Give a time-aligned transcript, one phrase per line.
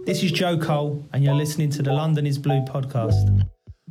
[0.00, 3.40] This is Joe Cole, and you're listening to the London is Blue podcast.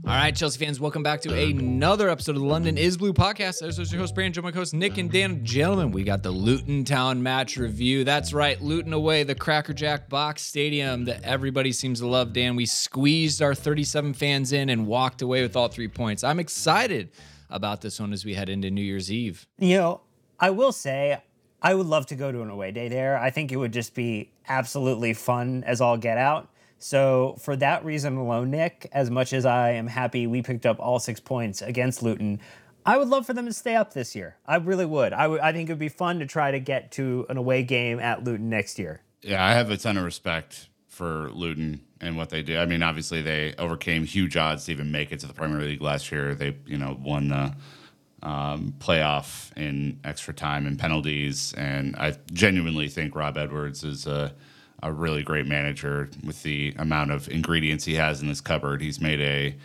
[0.07, 3.59] All right, Chelsea fans, welcome back to another episode of the London is Blue podcast.
[3.61, 5.43] This is your host, Brandon, my host, Nick, and Dan.
[5.43, 8.03] Gentlemen, we got the Luton Town match review.
[8.03, 12.33] That's right, Luton away, the Cracker Jack Box Stadium that everybody seems to love.
[12.33, 16.23] Dan, we squeezed our 37 fans in and walked away with all three points.
[16.23, 17.09] I'm excited
[17.49, 19.47] about this one as we head into New Year's Eve.
[19.57, 20.01] You know,
[20.39, 21.21] I will say,
[21.65, 23.17] I would love to go to an away day there.
[23.17, 26.47] I think it would just be absolutely fun as all get out.
[26.77, 30.79] So, for that reason alone, Nick, as much as I am happy we picked up
[30.79, 32.39] all six points against Luton,
[32.85, 34.35] I would love for them to stay up this year.
[34.45, 35.11] I really would.
[35.11, 38.23] I, think it would be fun to try to get to an away game at
[38.23, 39.01] Luton next year.
[39.23, 42.59] Yeah, I have a ton of respect for Luton and what they do.
[42.59, 45.81] I mean, obviously they overcame huge odds to even make it to the Premier League
[45.81, 46.35] last year.
[46.35, 47.55] They, you know, won the
[48.25, 54.33] um, playoff in extra time and penalties, and I genuinely think Rob Edwards is a
[54.83, 58.81] a really great manager with the amount of ingredients he has in his cupboard.
[58.81, 59.55] He's made a,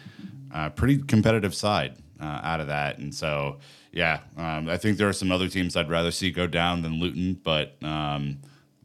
[0.55, 3.59] a pretty competitive side uh, out of that, and so
[3.93, 7.01] yeah, um, I think there are some other teams I'd rather see go down than
[7.01, 8.39] Luton, but um,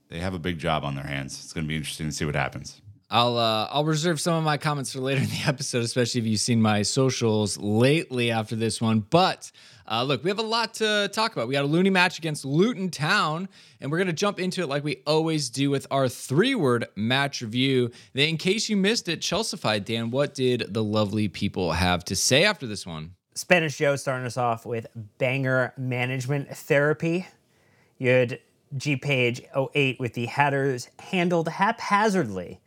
[0.08, 1.40] they have a big job on their hands.
[1.44, 2.82] It's going to be interesting to see what happens.
[3.10, 6.28] I'll uh, I'll reserve some of my comments for later in the episode, especially if
[6.28, 9.02] you've seen my socials lately after this one.
[9.02, 9.52] But
[9.90, 11.48] uh, look, we have a lot to talk about.
[11.48, 13.48] We got a loony match against Luton Town,
[13.80, 17.92] and we're gonna jump into it like we always do with our three-word match review.
[18.14, 22.16] Then, in case you missed it, Chelseafied Dan, what did the lovely people have to
[22.16, 23.16] say after this one?
[23.36, 27.28] Spanish Joe starting us off with banger management therapy.
[28.00, 28.40] You had
[28.78, 32.62] G Page 08 with the Hatters handled haphazardly.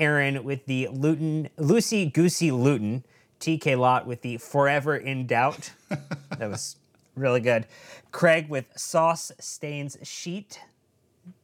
[0.00, 3.04] Aaron with the Luton, Lucy Goosey Luton.
[3.40, 5.72] TK Lot with the Forever in Doubt.
[5.88, 6.76] that was
[7.16, 7.66] really good.
[8.12, 10.60] Craig with Sauce Stains Sheet.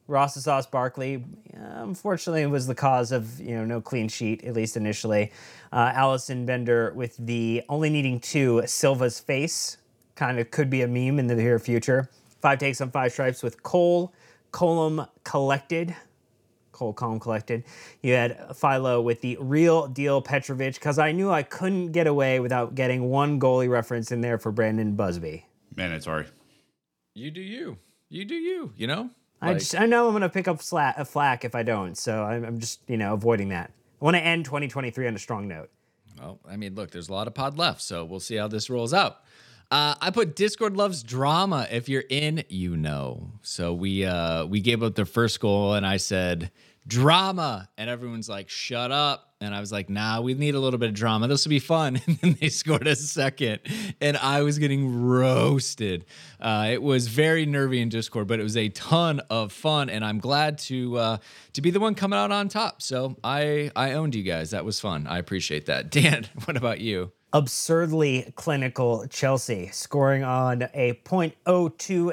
[0.08, 4.76] Ross Sauce Barkley, unfortunately, was the cause of you know no clean sheet at least
[4.76, 5.32] initially.
[5.72, 9.78] Uh, Allison Bender with the only needing two Silva's face,
[10.14, 12.08] kind of could be a meme in the near future.
[12.40, 14.12] Five takes on five stripes with Cole
[14.52, 15.96] Colum collected.
[16.76, 17.64] Cole Calm collected.
[18.02, 22.38] You had Philo with the real deal Petrovic, because I knew I couldn't get away
[22.38, 25.44] without getting one goalie reference in there for Brandon Busbee.
[25.74, 26.26] Man, it's Mandatory.
[27.14, 27.78] You do you.
[28.10, 28.72] You do you.
[28.76, 29.10] You know.
[29.40, 32.22] I just I know I'm gonna pick up sla- a flack if I don't, so
[32.22, 33.70] I'm, I'm just you know avoiding that.
[34.00, 35.70] I want to end 2023 on a strong note.
[36.18, 38.68] Well, I mean, look, there's a lot of pod left, so we'll see how this
[38.68, 39.20] rolls out.
[39.70, 41.66] Uh, I put Discord loves drama.
[41.70, 43.32] If you're in, you know.
[43.42, 46.52] So we uh, we gave up their first goal, and I said
[46.86, 50.78] drama, and everyone's like, "Shut up!" And I was like, "Nah, we need a little
[50.78, 51.28] bit of drama.
[51.28, 53.60] This will be fun." And then they scored a second,
[54.00, 56.04] and I was getting roasted.
[56.40, 60.04] Uh, it was very nervy in Discord, but it was a ton of fun, and
[60.04, 61.16] I'm glad to uh,
[61.54, 62.82] to be the one coming out on top.
[62.82, 64.50] So I I owned you guys.
[64.50, 65.06] That was fun.
[65.06, 65.90] I appreciate that.
[65.96, 67.12] Dan, what about you?
[67.32, 71.34] Absurdly clinical Chelsea, scoring on a 0.02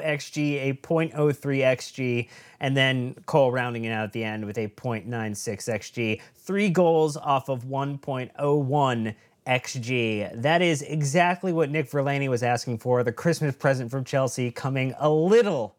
[0.04, 2.28] xg, a 0.03 xg,
[2.60, 6.20] and then Cole rounding it out at the end with a 0.96 xg.
[6.34, 9.14] Three goals off of 1.01
[9.46, 10.42] xg.
[10.42, 13.02] That is exactly what Nick Verlaney was asking for.
[13.02, 15.76] The Christmas present from Chelsea coming a little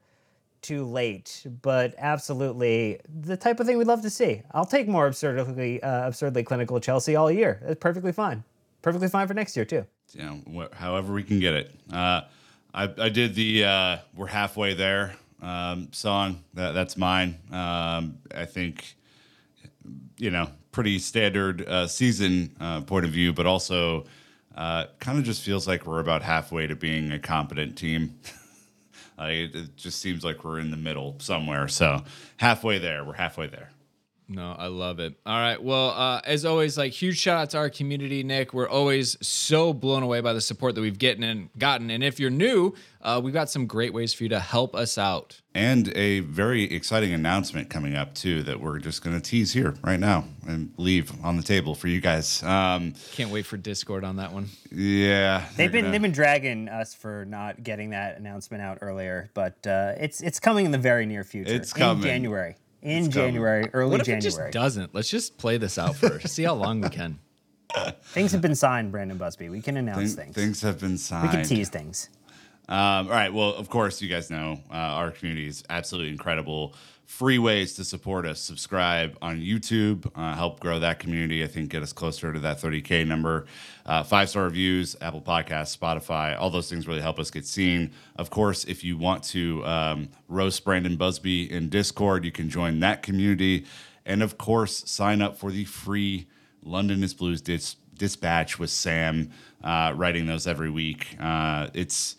[0.62, 4.42] too late, but absolutely the type of thing we'd love to see.
[4.52, 7.60] I'll take more absurdly uh, absurdly clinical Chelsea all year.
[7.64, 8.44] That's perfectly fine
[8.86, 9.84] perfectly fine for next year too.
[10.14, 11.72] Know, wh- however we can get it.
[11.92, 12.22] Uh,
[12.72, 16.44] I, I did the uh, "We're Halfway There" um, song.
[16.54, 17.40] That, that's mine.
[17.52, 18.96] Um, I think,
[20.18, 24.06] you know, pretty standard uh, season uh, point of view, but also
[24.56, 28.20] uh, kind of just feels like we're about halfway to being a competent team.
[29.20, 31.68] it, it just seems like we're in the middle somewhere.
[31.68, 32.04] So
[32.38, 33.72] halfway there, we're halfway there.
[34.28, 35.14] No, I love it.
[35.26, 35.62] All right.
[35.62, 38.54] Well, uh, as always, like huge shout out to our community, Nick.
[38.54, 41.92] We're always so blown away by the support that we've gotten and gotten.
[41.92, 44.98] And if you're new, uh, we've got some great ways for you to help us
[44.98, 45.42] out.
[45.54, 49.76] And a very exciting announcement coming up too that we're just going to tease here
[49.84, 52.42] right now and leave on the table for you guys.
[52.42, 54.50] Um, Can't wait for Discord on that one.
[54.72, 55.92] Yeah, they've been gonna...
[55.92, 60.40] they've been dragging us for not getting that announcement out earlier, but uh, it's it's
[60.40, 61.54] coming in the very near future.
[61.54, 62.56] It's coming in January
[62.86, 64.20] in January, early what if January.
[64.50, 64.94] It just doesn't.
[64.96, 66.28] Let's just play this out first.
[66.36, 67.20] See how long we can.
[68.04, 69.50] things have been signed, Brandon Busbee.
[69.50, 70.36] We can announce Th- things.
[70.36, 71.30] Things have been signed.
[71.30, 72.10] We can tease things.
[72.68, 73.34] Um, all right.
[73.34, 76.74] Well, of course, you guys know uh, our community is absolutely incredible.
[77.06, 81.44] Free ways to support us: subscribe on YouTube, uh, help grow that community.
[81.44, 83.46] I think get us closer to that 30k number.
[83.86, 87.92] Uh, Five star reviews, Apple Podcasts, Spotify, all those things really help us get seen.
[88.16, 92.80] Of course, if you want to um, roast Brandon Busbee in Discord, you can join
[92.80, 93.66] that community.
[94.06, 96.28] And of course, sign up for the free
[96.64, 99.32] London is Blues dis- dispatch with Sam
[99.64, 101.16] uh, writing those every week.
[101.20, 102.16] Uh, it's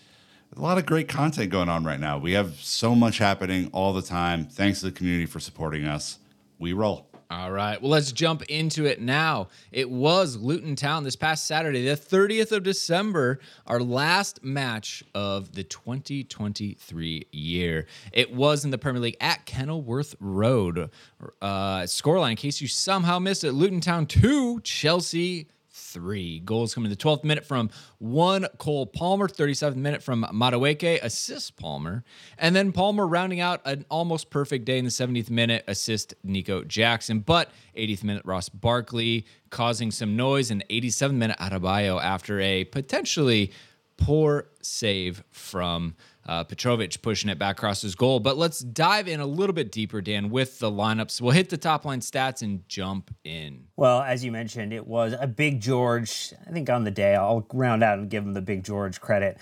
[0.56, 2.18] a lot of great content going on right now.
[2.18, 4.46] We have so much happening all the time.
[4.46, 6.18] Thanks to the community for supporting us.
[6.58, 7.06] We roll.
[7.28, 7.82] All right.
[7.82, 9.48] Well, let's jump into it now.
[9.72, 15.52] It was Luton Town this past Saturday, the 30th of December, our last match of
[15.52, 17.86] the 2023 year.
[18.12, 20.88] It was in the Premier League at Kenilworth Road.
[21.42, 25.48] Uh, scoreline, in case you somehow missed it Luton Town 2, Chelsea
[25.92, 26.40] three.
[26.40, 31.56] Goals coming in the 12th minute from one Cole Palmer, 37th minute from Madueke, assist
[31.56, 32.04] Palmer,
[32.38, 36.64] and then Palmer rounding out an almost perfect day in the 70th minute, assist Nico
[36.64, 37.20] Jackson.
[37.20, 43.52] But 80th minute, Ross Barkley causing some noise, and 87th minute, Adebayo after a potentially
[43.96, 45.96] poor save from
[46.26, 48.20] uh, Petrovic pushing it back across his goal.
[48.20, 51.20] But let's dive in a little bit deeper, Dan, with the lineups.
[51.20, 53.66] We'll hit the top line stats and jump in.
[53.76, 56.32] Well, as you mentioned, it was a big George.
[56.46, 59.38] I think on the day, I'll round out and give him the big George credit.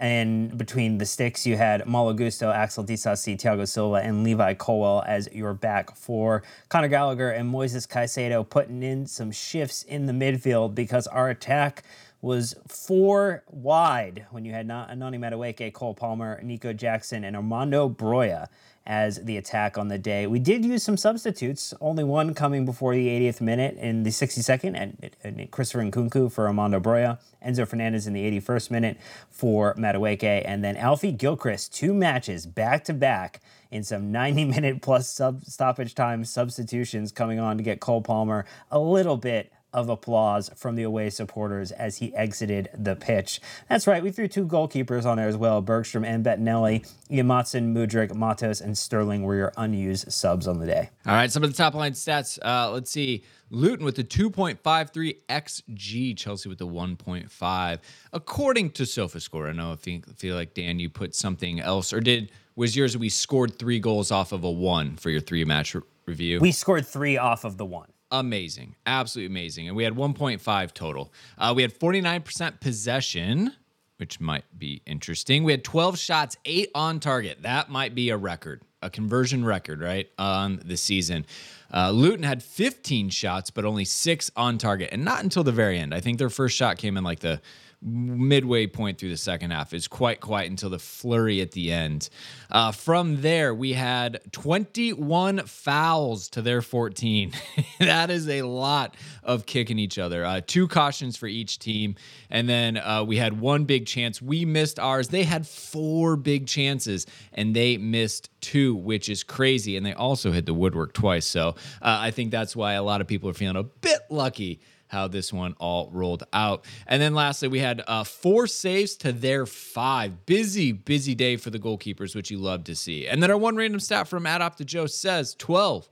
[0.00, 5.02] And between the sticks, you had Malo Gusto, Axel Disasi, Thiago Silva, and Levi Colwill
[5.08, 6.44] as your back four.
[6.68, 11.82] Conor Gallagher and Moises Caicedo putting in some shifts in the midfield because our attack
[12.20, 18.48] was four wide when you had Noni Madueke, Cole Palmer, Nico Jackson, and Armando Broja
[18.88, 20.26] as the attack on the day.
[20.26, 24.74] We did use some substitutes, only one coming before the 80th minute in the 62nd,
[24.74, 28.96] and, and Christopher Nkunku for Armando Broja, Enzo Fernandez in the 81st minute
[29.30, 34.82] for Madueke, and then Alfie Gilchrist, two matches back to back in some 90 minute
[34.82, 39.88] plus sub stoppage time substitutions coming on to get Cole Palmer a little bit of
[39.88, 43.40] applause from the away supporters as he exited the pitch.
[43.68, 46.90] That's right, we threw two goalkeepers on there as well Bergstrom and Bettinelli.
[47.10, 50.90] Ian Maatsen, Mudryk, Matos, and Sterling were your unused subs on the day.
[51.06, 52.38] All right, some of the top line stats.
[52.42, 53.24] Uh, let's see.
[53.50, 57.78] Luton with the 2.53 XG, Chelsea with the 1.5.
[58.12, 62.00] According to SofaScore, I know if you feel like Dan, you put something else, or
[62.00, 65.74] did was yours we scored three goals off of a one for your three match
[65.74, 66.40] re- review?
[66.40, 69.68] We scored three off of the one amazing, absolutely amazing.
[69.68, 71.12] And we had 1.5 total.
[71.36, 73.52] Uh, we had 49% possession,
[73.98, 75.44] which might be interesting.
[75.44, 77.42] We had 12 shots, eight on target.
[77.42, 81.26] That might be a record, a conversion record, right, on the season.
[81.72, 85.78] Uh, Luton had 15 shots, but only six on target, and not until the very
[85.78, 85.94] end.
[85.94, 87.40] I think their first shot came in like the
[87.80, 92.08] midway point through the second half is quite quiet until the flurry at the end.
[92.50, 97.32] Uh, from there, we had 21 fouls to their 14.
[97.78, 100.24] that is a lot of kicking each other.
[100.24, 101.94] Uh, two cautions for each team.
[102.30, 104.20] And then uh, we had one big chance.
[104.20, 105.08] We missed ours.
[105.08, 109.76] They had four big chances and they missed two, which is crazy.
[109.76, 111.26] And they also hit the woodwork twice.
[111.26, 114.60] So uh, I think that's why a lot of people are feeling a bit lucky
[114.88, 116.64] how this one all rolled out.
[116.86, 120.26] And then lastly, we had uh, four saves to their five.
[120.26, 123.06] Busy, busy day for the goalkeepers, which you love to see.
[123.06, 125.88] And then our one random stat from OptaJoe says 12.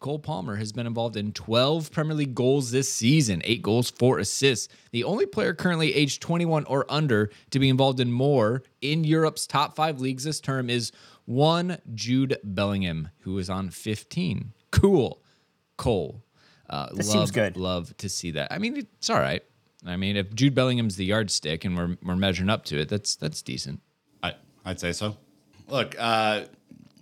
[0.00, 4.20] Cole Palmer has been involved in 12 Premier League goals this season, eight goals, four
[4.20, 4.68] assists.
[4.92, 9.46] The only player currently aged 21 or under to be involved in more in Europe's
[9.46, 10.92] top five leagues this term is
[11.24, 14.52] one Jude Bellingham, who is on 15.
[14.70, 15.20] Cool.
[15.76, 16.22] Cole,
[16.70, 17.56] uh, this love, seems good.
[17.56, 18.52] Love to see that.
[18.52, 19.42] I mean, it's all right.
[19.86, 23.16] I mean, if Jude Bellingham's the yardstick and we're we're measuring up to it, that's
[23.16, 23.80] that's decent.
[24.22, 25.16] I I'd say so.
[25.68, 26.44] Look, uh,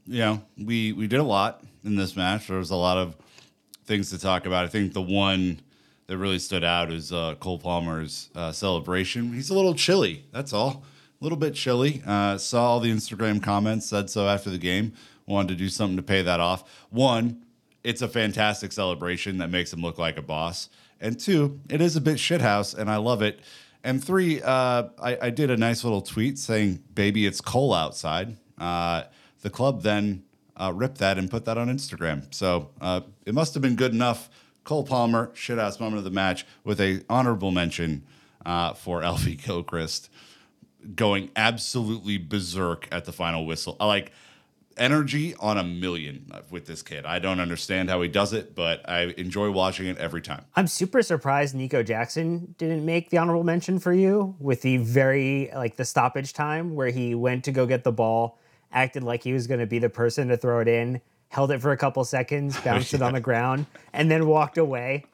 [0.07, 2.49] you know, we we did a lot in this match.
[2.49, 3.17] There was a lot of
[3.87, 4.65] things to talk about.
[4.65, 5.61] I think the one
[6.07, 9.33] that really stood out is uh, Cole Palmer's uh, celebration.
[9.33, 10.25] He's a little chilly.
[10.33, 10.85] That's all.
[11.21, 12.03] A little bit chilly.
[12.07, 13.87] Uh, saw all the Instagram comments.
[13.87, 14.93] Said so after the game.
[15.27, 16.87] Wanted to do something to pay that off.
[16.91, 17.46] One,
[17.87, 20.69] it's a fantastic celebration that makes him look like a boss.
[21.01, 23.39] And two, it is a bit shithouse, and I love it.
[23.85, 28.39] And three, uh, I, I, did a nice little tweet saying, "Baby, it's cold outside."
[28.59, 29.05] Uh,
[29.43, 30.25] the club then
[30.57, 32.35] uh, ripped that and put that on Instagram.
[32.35, 34.29] So uh, it must have been good enough.
[34.65, 38.03] Cole Palmer, shithouse moment of the match, with a honorable mention
[38.45, 40.11] uh, for Alfie Gilchrist
[40.95, 43.77] going absolutely berserk at the final whistle.
[43.81, 44.13] I like
[44.77, 47.05] energy on a million with this kid.
[47.05, 50.45] I don't understand how he does it, but I enjoy watching it every time.
[50.55, 55.51] I'm super surprised Nico Jackson didn't make the honorable mention for you with the very
[55.55, 58.39] like the stoppage time where he went to go get the ball,
[58.73, 61.61] acted like he was going to be the person to throw it in, held it
[61.61, 62.99] for a couple seconds, bounced yeah.
[62.99, 65.05] it on the ground, and then walked away.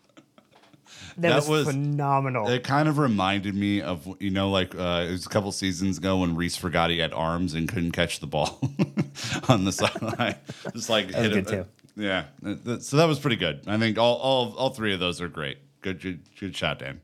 [1.16, 2.48] That, that was, was, phenomenal.
[2.48, 5.98] It kind of reminded me of you know like uh, it was a couple seasons
[5.98, 8.60] ago when Reece forgot he had arms and couldn't catch the ball
[9.48, 10.36] on the sideline.
[10.72, 11.66] Just like hit it,
[11.96, 13.62] Yeah, th- th- so that was pretty good.
[13.66, 15.58] I think all all all three of those are great.
[15.80, 17.00] Good good, good shot, Dan.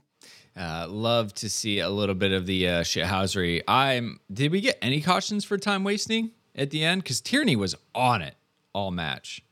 [0.56, 3.62] Uh, love to see a little bit of the uh, shithousery.
[3.68, 4.20] I'm.
[4.32, 7.02] Did we get any cautions for time wasting at the end?
[7.02, 8.34] Because Tierney was on it
[8.72, 9.42] all match.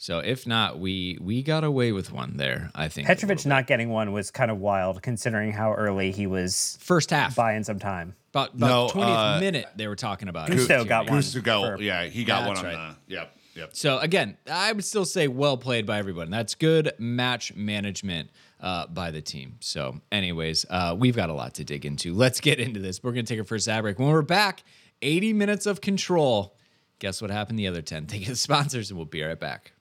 [0.00, 2.70] So if not, we we got away with one there.
[2.72, 6.28] I think a Petrovic not getting one was kind of wild, considering how early he
[6.28, 8.14] was first half, buying some time.
[8.30, 10.50] about about No, twentieth uh, minute they were talking about.
[10.50, 10.56] it.
[10.56, 11.10] Gusto got Tierney.
[11.10, 11.18] one.
[11.18, 12.94] Gusto got yeah, he got one on right.
[13.08, 13.70] the yep yep.
[13.72, 16.30] So again, I would still say well played by everyone.
[16.30, 19.56] That's good match management uh, by the team.
[19.58, 22.14] So, anyways, uh, we've got a lot to dig into.
[22.14, 23.02] Let's get into this.
[23.02, 23.98] We're gonna take our first ad break.
[23.98, 24.62] When we're back,
[25.02, 26.54] 80 minutes of control.
[27.00, 28.06] Guess what happened the other 10?
[28.06, 29.72] Take the sponsors, and we'll be right back.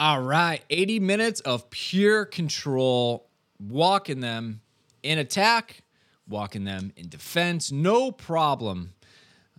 [0.00, 3.26] All right, 80 minutes of pure control,
[3.58, 4.60] walking them
[5.02, 5.82] in attack,
[6.28, 8.94] walking them in defense, no problem.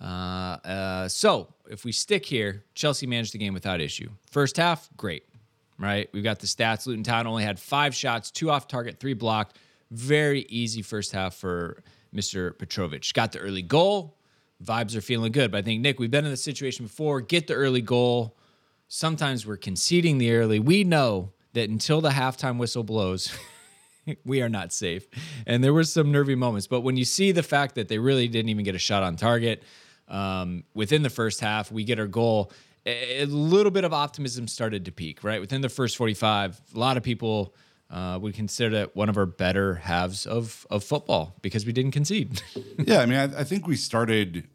[0.01, 4.09] Uh, uh, so if we stick here, Chelsea managed the game without issue.
[4.31, 5.25] First half, great,
[5.77, 6.07] right?
[6.13, 6.87] We've got the stats.
[6.87, 9.57] Luton Town only had five shots, two off target, three blocked.
[9.91, 11.83] Very easy first half for
[12.15, 12.57] Mr.
[12.57, 13.13] Petrovic.
[13.13, 14.15] Got the early goal.
[14.63, 15.51] Vibes are feeling good.
[15.51, 17.19] But I think, Nick, we've been in this situation before.
[17.19, 18.37] Get the early goal.
[18.91, 20.59] Sometimes we're conceding the early.
[20.59, 23.31] We know that until the halftime whistle blows,
[24.25, 25.07] we are not safe.
[25.45, 26.65] And there were some nervy moments.
[26.65, 29.15] But when you see the fact that they really didn't even get a shot on
[29.15, 29.61] target
[30.07, 32.51] um, within the first half, we get our goal.
[32.87, 35.39] A little bit of optimism started to peak, right?
[35.39, 37.53] Within the first 45, a lot of people
[37.91, 41.91] uh, would consider that one of our better halves of, of football because we didn't
[41.91, 42.41] concede.
[42.79, 44.47] Yeah, I mean, I, I think we started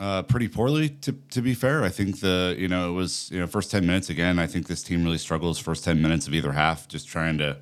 [0.00, 0.90] uh, pretty poorly.
[0.90, 3.86] To to be fair, I think the you know it was you know first ten
[3.86, 4.38] minutes again.
[4.38, 7.58] I think this team really struggles first ten minutes of either half, just trying to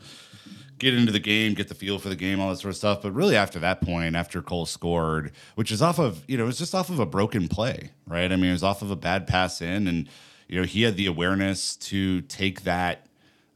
[0.78, 3.02] get into the game, get the feel for the game, all that sort of stuff.
[3.02, 6.49] But really, after that point, after Cole scored, which is off of you know it
[6.49, 8.31] was just off of a broken play, right?
[8.31, 10.09] I mean, it was off of a bad pass in, and
[10.49, 13.07] you know he had the awareness to take that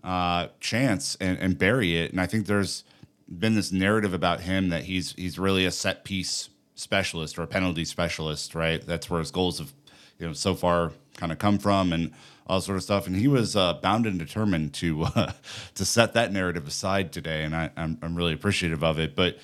[0.02, 2.12] uh, chance and, and bury it.
[2.12, 2.84] And I think there's
[3.28, 6.48] been this narrative about him that he's he's really a set piece
[6.80, 8.84] specialist or a penalty specialist, right?
[8.84, 9.72] That's where his goals have,
[10.18, 12.12] you know, so far kind of come from and
[12.46, 13.06] all sort of stuff.
[13.06, 15.32] And he was uh, bound and determined to uh,
[15.74, 19.14] to set that narrative aside today, and I, I'm I'm really appreciative of it.
[19.14, 19.38] But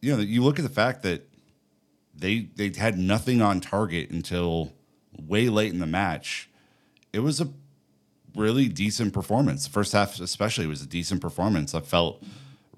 [0.00, 1.28] you know, you look at the fact that
[2.14, 4.72] they they had nothing on target until
[5.18, 6.50] way late in the match.
[7.12, 7.48] It was a
[8.36, 9.64] really decent performance.
[9.64, 11.74] The first half, especially, was a decent performance.
[11.74, 12.22] I felt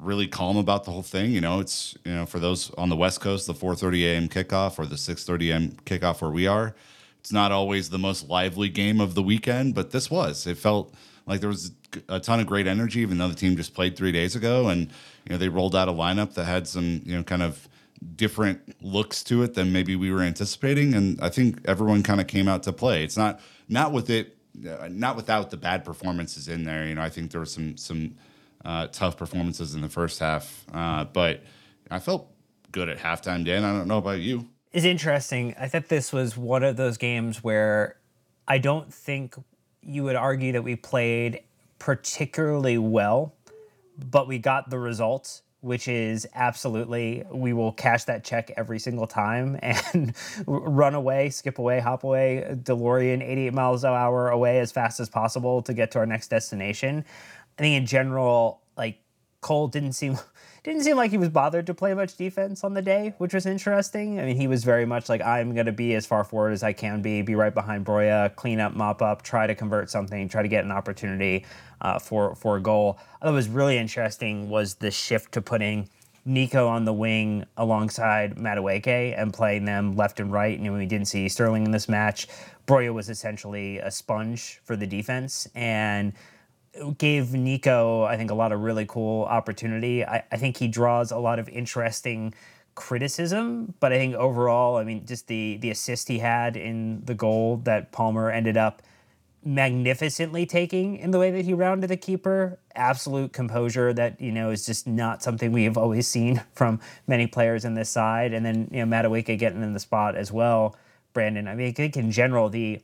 [0.01, 1.31] really calm about the whole thing.
[1.33, 4.29] You know, it's you know for those on the West Coast, the 4:30 a.m.
[4.29, 5.73] kickoff or the 6:30 a.m.
[5.85, 6.75] kickoff where we are.
[7.19, 10.47] It's not always the most lively game of the weekend, but this was.
[10.47, 10.95] It felt
[11.27, 11.73] like there was
[12.09, 14.89] a ton of great energy, even though the team just played three days ago, and
[15.25, 17.69] you know they rolled out a lineup that had some you know kind of
[18.17, 22.27] different looks to it than maybe we were anticipating, and I think everyone kind of
[22.27, 23.05] came out to play.
[23.05, 26.87] It's not not with it, uh, not without the bad performances in there.
[26.87, 28.17] You know, I think there were some some
[28.65, 31.43] uh, tough performances in the first half, uh, but
[31.91, 32.31] I felt
[32.73, 33.45] good at halftime.
[33.45, 34.49] Dan, I don't know about you.
[34.73, 35.55] It's interesting.
[35.59, 37.97] I thought this was one of those games where
[38.47, 39.35] I don't think
[39.83, 41.43] you would argue that we played
[41.79, 43.35] particularly well,
[43.99, 49.07] but we got the results, which is absolutely we will cash that check every single
[49.07, 50.15] time and
[50.47, 55.09] run away, skip away, hop away, DeLorean 88 miles an hour away as fast as
[55.09, 57.05] possible to get to our next destination.
[57.61, 59.03] I think in general, like
[59.43, 60.19] Cole didn't seem
[60.65, 63.45] didn't seem like he was bothered to play much defense on the day, which was
[63.45, 64.19] interesting.
[64.19, 66.63] I mean, he was very much like I'm going to be as far forward as
[66.63, 70.27] I can be, be right behind Broja, clean up, mop up, try to convert something,
[70.27, 71.45] try to get an opportunity
[71.83, 72.99] uh, for for a goal.
[73.23, 75.91] Thought was really interesting was the shift to putting
[76.25, 80.59] Nico on the wing alongside Madueke and playing them left and right.
[80.59, 82.27] And when we didn't see Sterling in this match.
[82.67, 86.15] Broja was essentially a sponge for the defense and
[86.99, 90.05] gave Nico, I think, a lot of really cool opportunity.
[90.05, 92.35] I, I think he draws a lot of interesting
[92.75, 97.15] criticism, but I think overall, I mean, just the the assist he had in the
[97.15, 98.83] goal that Palmer ended up
[99.43, 102.59] magnificently taking in the way that he rounded the keeper.
[102.75, 107.27] Absolute composure that, you know, is just not something we have always seen from many
[107.27, 108.33] players in this side.
[108.33, 110.77] And then, you know, Madueke getting in the spot as well.
[111.13, 112.83] Brandon, I mean, I think in general, the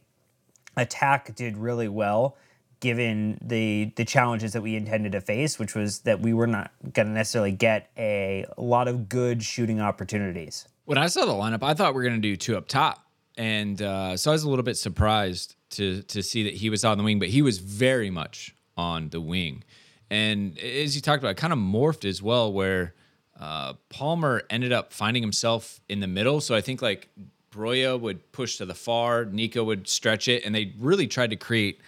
[0.76, 2.36] attack did really well
[2.80, 6.70] given the the challenges that we intended to face, which was that we were not
[6.92, 10.66] going to necessarily get a lot of good shooting opportunities.
[10.84, 13.04] When I saw the lineup, I thought we were going to do two up top,
[13.36, 16.84] and uh, so I was a little bit surprised to to see that he was
[16.84, 19.64] on the wing, but he was very much on the wing,
[20.10, 22.94] and as you talked about, it kind of morphed as well, where
[23.38, 26.40] uh, Palmer ended up finding himself in the middle.
[26.40, 27.08] So I think like
[27.50, 31.36] Broja would push to the far, Nico would stretch it, and they really tried to
[31.36, 31.80] create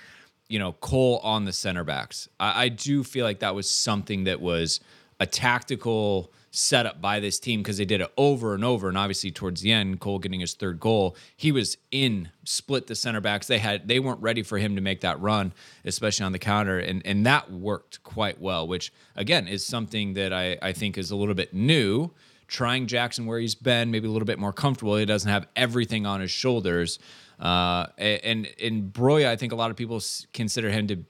[0.49, 2.29] you know, Cole on the center backs.
[2.41, 4.81] I, I do feel like that was something that was
[5.21, 8.89] a tactical setup by this team because they did it over and over.
[8.89, 12.95] And obviously, towards the end, Cole getting his third goal, he was in split the
[12.95, 13.47] center backs.
[13.47, 15.53] They had they weren't ready for him to make that run,
[15.85, 18.67] especially on the counter, and and that worked quite well.
[18.67, 22.11] Which again is something that I I think is a little bit new.
[22.47, 24.97] Trying Jackson where he's been, maybe a little bit more comfortable.
[24.97, 26.99] He doesn't have everything on his shoulders.
[27.39, 30.01] Uh, and in Broja, I think a lot of people
[30.33, 31.05] consider him to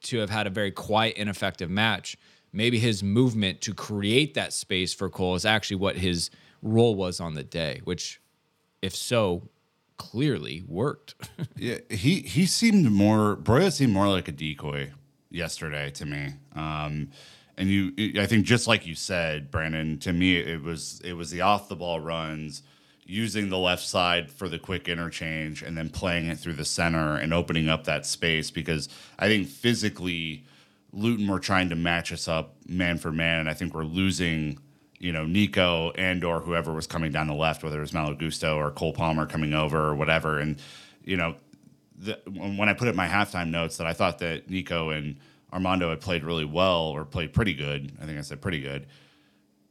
[0.00, 2.16] to have had a very quiet, ineffective match.
[2.52, 6.30] Maybe his movement to create that space for Cole is actually what his
[6.62, 8.20] role was on the day, which,
[8.80, 9.48] if so,
[9.96, 11.14] clearly worked.
[11.56, 14.92] yeah, he he seemed more Broja seemed more like a decoy
[15.30, 16.34] yesterday to me.
[16.54, 17.10] Um,
[17.56, 21.30] and you, I think, just like you said, Brandon, to me, it was it was
[21.30, 22.62] the off the ball runs
[23.08, 27.16] using the left side for the quick interchange and then playing it through the center
[27.16, 28.86] and opening up that space because
[29.18, 30.44] I think physically
[30.92, 33.40] Luton were trying to match us up man for man.
[33.40, 34.58] And I think we're losing
[35.00, 38.14] you know Nico and or whoever was coming down the left whether it was Malo
[38.14, 40.38] Gusto or Cole Palmer coming over or whatever.
[40.38, 40.60] And
[41.02, 41.34] you know
[41.96, 45.16] the, when I put it in my halftime notes that I thought that Nico and
[45.50, 48.86] Armando had played really well or played pretty good I think I said pretty good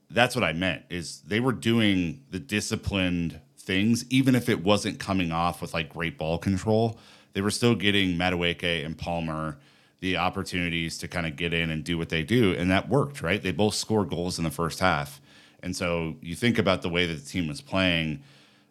[0.09, 4.99] that's what I meant is they were doing the disciplined things, even if it wasn't
[4.99, 6.97] coming off with like great ball control.
[7.33, 9.57] They were still getting Madueke and Palmer
[9.99, 13.21] the opportunities to kind of get in and do what they do, and that worked,
[13.21, 13.41] right?
[13.41, 15.19] They both scored goals in the first half,
[15.61, 18.21] and so you think about the way that the team was playing.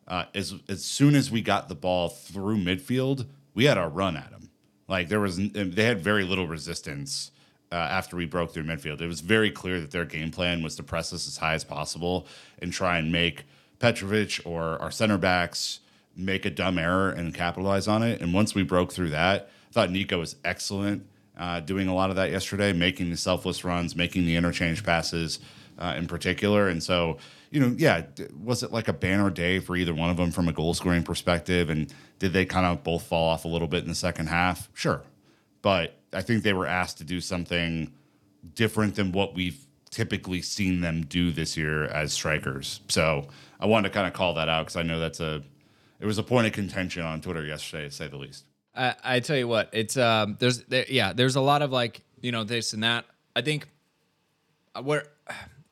[0.06, 4.16] Uh, as as soon as we got the ball through midfield, we had a run
[4.16, 4.50] at them.
[4.88, 7.32] Like there was, they had very little resistance
[7.72, 9.00] uh, after we broke through midfield.
[9.00, 11.64] It was very clear that their game plan was to press us as high as
[11.64, 12.26] possible
[12.60, 13.44] and try and make
[13.78, 15.80] Petrovic or our center backs
[16.16, 18.20] make a dumb error and capitalize on it.
[18.20, 21.06] And once we broke through that, I thought Nico was excellent
[21.36, 25.38] uh, doing a lot of that yesterday, making the selfless runs, making the interchange passes
[25.78, 26.68] uh, in particular.
[26.68, 27.18] And so,
[27.50, 28.02] you know, yeah,
[28.42, 31.02] was it like a banner day for either one of them from a goal scoring
[31.02, 31.68] perspective?
[31.68, 34.70] And did they kind of both fall off a little bit in the second half?
[34.72, 35.02] Sure.
[35.60, 37.92] But I think they were asked to do something
[38.54, 42.80] different than what we've typically seen them do this year as strikers.
[42.88, 45.42] So I wanted to kind of call that out because I know that's a
[45.98, 48.44] it was a point of contention on Twitter yesterday, to say the least.
[48.74, 52.02] I, I tell you what, it's um there's there, yeah there's a lot of like
[52.20, 53.06] you know this and that.
[53.34, 53.68] I think
[54.74, 55.06] uh, where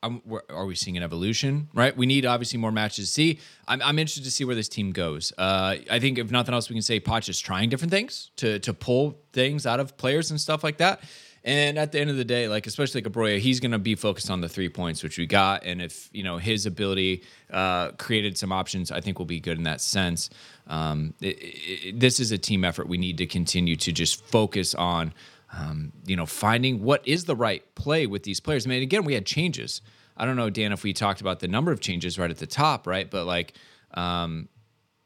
[0.05, 1.69] I'm, are we seeing an evolution?
[1.73, 3.41] Right, we need obviously more matches to see.
[3.67, 5.33] I'm, I'm interested to see where this team goes.
[5.39, 8.59] Uh, I think if nothing else, we can say Poch is trying different things to
[8.61, 11.03] to pull things out of players and stuff like that.
[11.47, 14.31] And at the end of the day, like especially like he's going to be focused
[14.31, 18.39] on the three points which we got, and if you know his ability uh, created
[18.39, 20.31] some options, I think will be good in that sense.
[20.67, 22.89] Um, it, it, this is a team effort.
[22.89, 25.13] We need to continue to just focus on
[25.57, 28.67] um, you know, finding what is the right play with these players.
[28.67, 29.83] I mean, again, we had changes.
[30.17, 32.47] I don't know, Dan, if we talked about the number of changes right at the
[32.47, 33.11] top, right?
[33.11, 33.55] But like
[33.93, 34.49] um,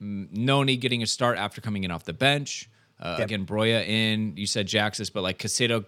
[0.01, 2.69] Noni getting a start after coming in off the bench.
[3.01, 3.27] Uh, yep.
[3.27, 4.37] Again, Broja in.
[4.37, 5.85] You said Jaxus, but like Caicedo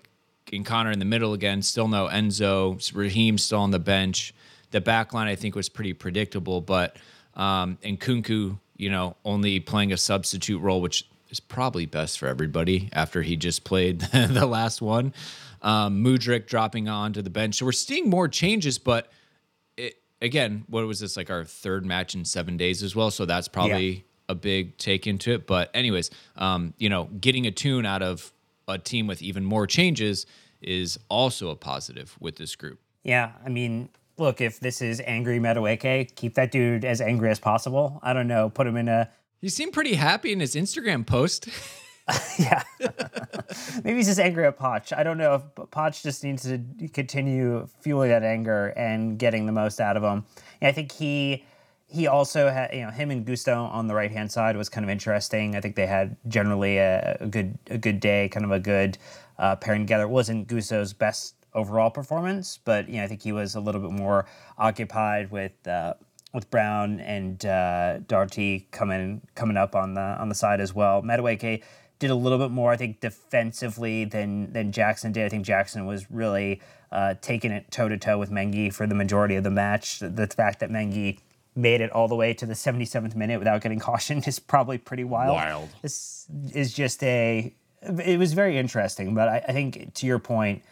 [0.52, 1.62] and Conor in the middle again.
[1.62, 2.94] Still no Enzo.
[2.94, 4.35] Raheem still on the bench.
[4.70, 6.61] The back line, I think, was pretty predictable.
[6.61, 6.96] But,
[7.35, 12.27] um, and Nkunku, you know, only playing a substitute role, which is probably best for
[12.27, 15.14] everybody after he just played the last one.
[15.62, 17.57] Um, Mudryk dropping onto the bench.
[17.57, 19.11] So we're seeing more changes, but
[19.77, 23.11] it, again, what was this like our third match in seven days as well?
[23.11, 24.01] So that's probably yeah.
[24.31, 25.47] a big take into it.
[25.47, 28.33] But anyways, um, you know, getting a tune out of
[28.66, 30.27] a team with even more changes
[30.62, 32.79] is also a positive with this group.
[33.03, 33.88] Yeah, I mean,
[34.19, 37.99] look, if this is angry Madueke, keep that dude as angry as possible.
[38.03, 41.48] I don't know, put him in a he seemed pretty happy in his Instagram post.
[42.38, 42.62] yeah.
[43.85, 44.96] Maybe he's just angry at Poch.
[44.96, 49.53] I don't know if Poch just needs to continue fueling that anger and getting the
[49.53, 50.24] most out of him.
[50.61, 51.44] And I think he
[51.87, 54.85] he also had you know him and Gusto on the right hand side was kind
[54.85, 55.57] of interesting.
[55.57, 58.98] I think they had generally a, a good a good day, kind of a good
[59.38, 60.05] uh, pairing together.
[60.05, 63.81] It wasn't Gusto's best overall performance, but you know I think he was a little
[63.81, 64.26] bit more
[64.59, 65.66] occupied with.
[65.66, 65.94] Uh,
[66.33, 71.03] with Brown and uh, Doughty coming coming up on the on the side as well.
[71.03, 71.62] Madueke
[71.99, 75.27] did a little bit more, I think, defensively than than Jackson did.
[75.27, 76.61] I think Jackson was really
[76.93, 80.01] uh, taking it toe to toe with Mengi for the majority of the match.
[80.01, 81.19] The, the, fact that Mengi
[81.55, 85.05] made it all the way to the 77th minute without getting cautioned is probably pretty
[85.05, 85.35] wild.
[85.35, 85.69] Wild.
[85.83, 87.55] This is just a.
[87.83, 90.62] It was very interesting, but I, I think to your point,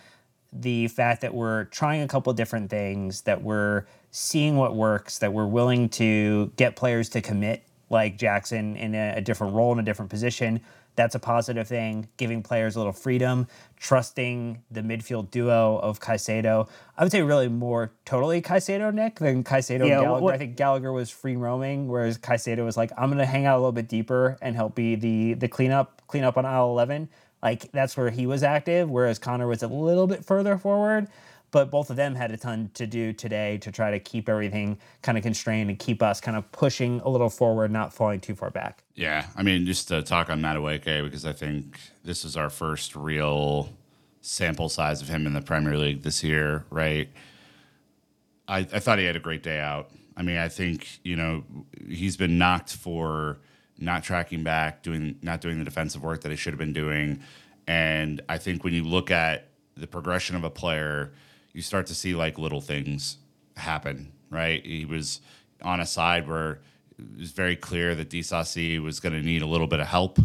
[0.53, 5.33] the fact that we're trying a couple different things, that we're seeing what works, that
[5.33, 9.79] we're willing to get players to commit, like Jackson, in a, a different role, in
[9.79, 10.61] a different position,
[10.97, 16.69] That's a positive thing, giving players a little freedom, trusting the midfield duo of Caicedo.
[16.97, 20.23] I would say really more totally Caicedo, Nick, than Caicedo Yeah, and Gallagher.
[20.25, 23.55] what- I think Gallagher was free roaming, whereas Caicedo was like, I'm gonna hang out
[23.57, 27.09] a little bit deeper and help be the the cleanup cleanup on aisle eleven.
[27.43, 31.07] Like that's where he was active, whereas Conor was a little bit further forward.
[31.51, 34.79] But both of them had a ton to do today to try to keep everything
[35.03, 38.35] kind of constrained and keep us kind of pushing a little forward, not falling too
[38.35, 38.83] far back.
[38.95, 42.51] Yeah, I mean, just to talk on Madueke eh, because I think this is our
[42.51, 43.71] first real
[44.21, 47.09] sample size of him in the Premier League this year, right?
[48.47, 49.91] I, I thought he had a great day out.
[50.17, 51.45] I mean, I think you know
[51.89, 53.39] he's been knocked for
[53.79, 57.21] not tracking back, doing not doing the defensive work that he should have been doing,
[57.67, 61.13] and I think when you look at the progression of a player,
[61.53, 63.19] you start to see like little things
[63.57, 64.13] happen.
[64.31, 64.65] Right?
[64.65, 65.21] He was
[65.63, 66.61] on a side where
[66.99, 70.19] it was very clear that Disasi was going to need a little bit of help.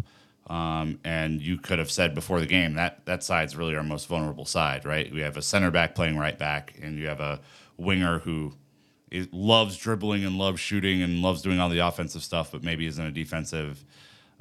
[0.48, 4.08] Um, and you could have said before the game that that side's really our most
[4.08, 5.12] vulnerable side, right?
[5.12, 7.40] We have a center back playing right back, and you have a
[7.78, 8.54] winger who
[9.10, 12.86] is, loves dribbling and loves shooting and loves doing all the offensive stuff, but maybe
[12.88, 13.86] isn't a defensive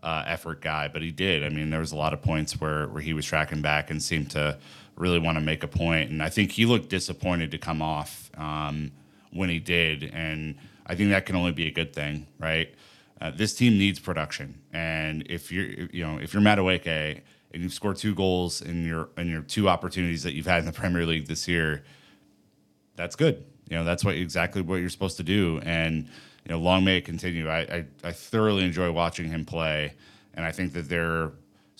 [0.03, 0.89] uh, effort guy.
[0.89, 1.45] But he did.
[1.45, 4.03] I mean, there was a lot of points where where he was tracking back and
[4.03, 4.59] seemed to
[4.97, 6.11] really want to make a point.
[6.11, 8.93] And I think he looked disappointed to come off um,
[9.33, 12.75] when he did, and I think that can only be a good thing, right?
[13.21, 17.21] Uh, this team needs production, and if you're, you know, if you're Madueke
[17.53, 20.67] and you've scored two goals in your in your two opportunities that you've had in
[20.67, 21.85] the Premier League this year,
[22.97, 23.45] that's good.
[23.69, 26.09] You know, that's what exactly what you're supposed to do, and
[26.45, 27.49] you know, long may it continue.
[27.49, 29.95] I I, I thoroughly enjoy watching him play,
[30.35, 31.31] and I think that they're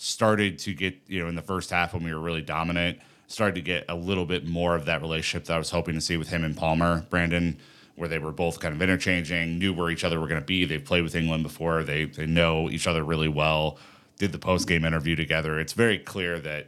[0.03, 3.55] started to get you know in the first half when we were really dominant, started
[3.55, 6.17] to get a little bit more of that relationship that I was hoping to see
[6.17, 7.57] with him and Palmer, Brandon
[7.95, 10.65] where they were both kind of interchanging, knew where each other were going to be.
[10.65, 11.83] They've played with England before.
[11.83, 13.77] They they know each other really well.
[14.17, 15.59] Did the post game interview together.
[15.59, 16.67] It's very clear that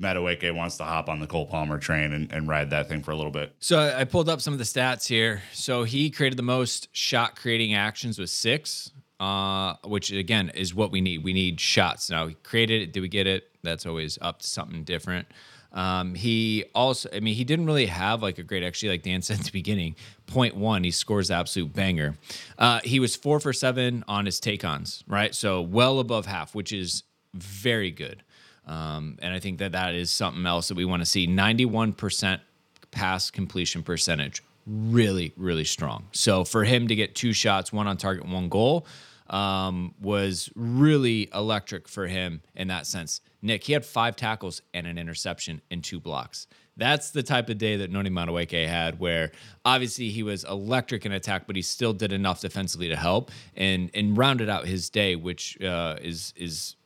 [0.00, 3.10] Madueke wants to hop on the Cole Palmer train and, and ride that thing for
[3.12, 3.54] a little bit.
[3.60, 5.42] So I I pulled up some of the stats here.
[5.52, 10.90] So he created the most shot creating actions with six, uh, which again is what
[10.90, 11.24] we need.
[11.24, 12.10] We need shots.
[12.10, 12.92] Now he created it.
[12.92, 13.48] Did we get it?
[13.62, 15.26] That's always up to something different.
[15.72, 19.22] Um, he also, I mean, he didn't really have like a great, actually, like Dan
[19.22, 19.94] said at the beginning,
[20.26, 22.16] point one, he scores absolute banger.
[22.58, 25.34] Uh, he was four for seven on his take ons, right?
[25.34, 27.02] So well above half, which is
[27.34, 28.22] very good.
[28.66, 31.28] Um, and I think that that is something else that we want to see.
[31.28, 32.40] 91%
[32.90, 36.06] pass completion percentage, really, really strong.
[36.12, 38.86] So for him to get two shots, one on target, one goal,
[39.28, 43.20] um, was really electric for him in that sense.
[43.42, 46.46] Nick, he had five tackles and an interception and two blocks.
[46.76, 49.32] That's the type of day that Noni Madueke had, where
[49.64, 53.90] obviously he was electric in attack, but he still did enough defensively to help and
[53.94, 56.76] and rounded out his day, which uh, is is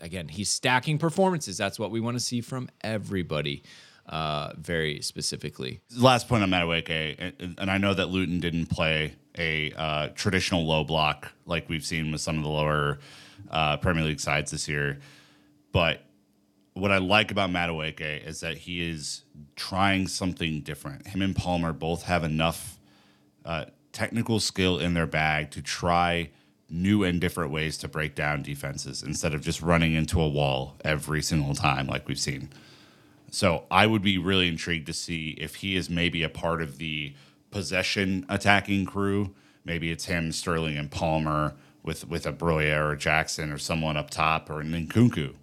[0.00, 1.58] again he's stacking performances.
[1.58, 3.64] That's what we want to see from everybody,
[4.06, 5.80] uh, very specifically.
[5.96, 10.66] Last point on Madueke, and, and I know that Luton didn't play a uh, traditional
[10.66, 12.98] low block like we've seen with some of the lower
[13.50, 14.98] uh, Premier League sides this year,
[15.72, 16.02] but
[16.74, 19.22] what I like about Madueke is that he is
[19.56, 21.06] trying something different.
[21.08, 22.78] Him and Palmer both have enough
[23.44, 26.30] uh, technical skill in their bag to try
[26.70, 30.76] new and different ways to break down defenses instead of just running into a wall
[30.84, 32.48] every single time like we've seen.
[33.32, 36.76] So I would be really intrigued to see if he is maybe a part of
[36.76, 37.14] the
[37.50, 39.34] possession attacking crew.
[39.64, 44.10] Maybe it's him, Sterling, and Palmer with with a Broja or Jackson or someone up
[44.10, 45.34] top or an Nkunku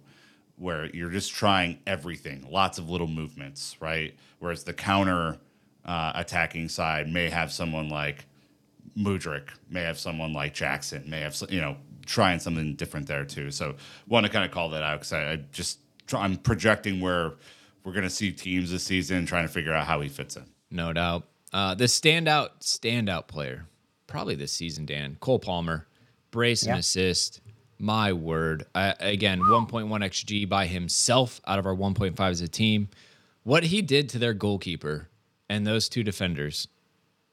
[0.54, 4.14] where you're just trying everything, lots of little movements, right?
[4.38, 5.38] Whereas the counter
[5.84, 8.26] uh, attacking side may have someone like
[8.96, 11.76] Mudryk, may have someone like Jackson, may have you know
[12.06, 13.50] trying something different there too.
[13.50, 13.74] So
[14.06, 15.80] want to kind of call that out because I, I just
[16.14, 17.32] I'm projecting where
[17.84, 20.44] we're going to see teams this season, trying to figure out how he fits in.
[20.70, 21.24] No doubt.
[21.52, 23.66] Uh, the standout standout player,
[24.06, 25.86] probably this season, Dan Cole Palmer,
[26.30, 27.40] brace and assist.
[27.78, 28.66] My word.
[28.74, 32.88] I, again, 1.1 xG by himself out of our 1.5 as a team.
[33.42, 35.08] What he did to their goalkeeper
[35.48, 36.68] and those two defenders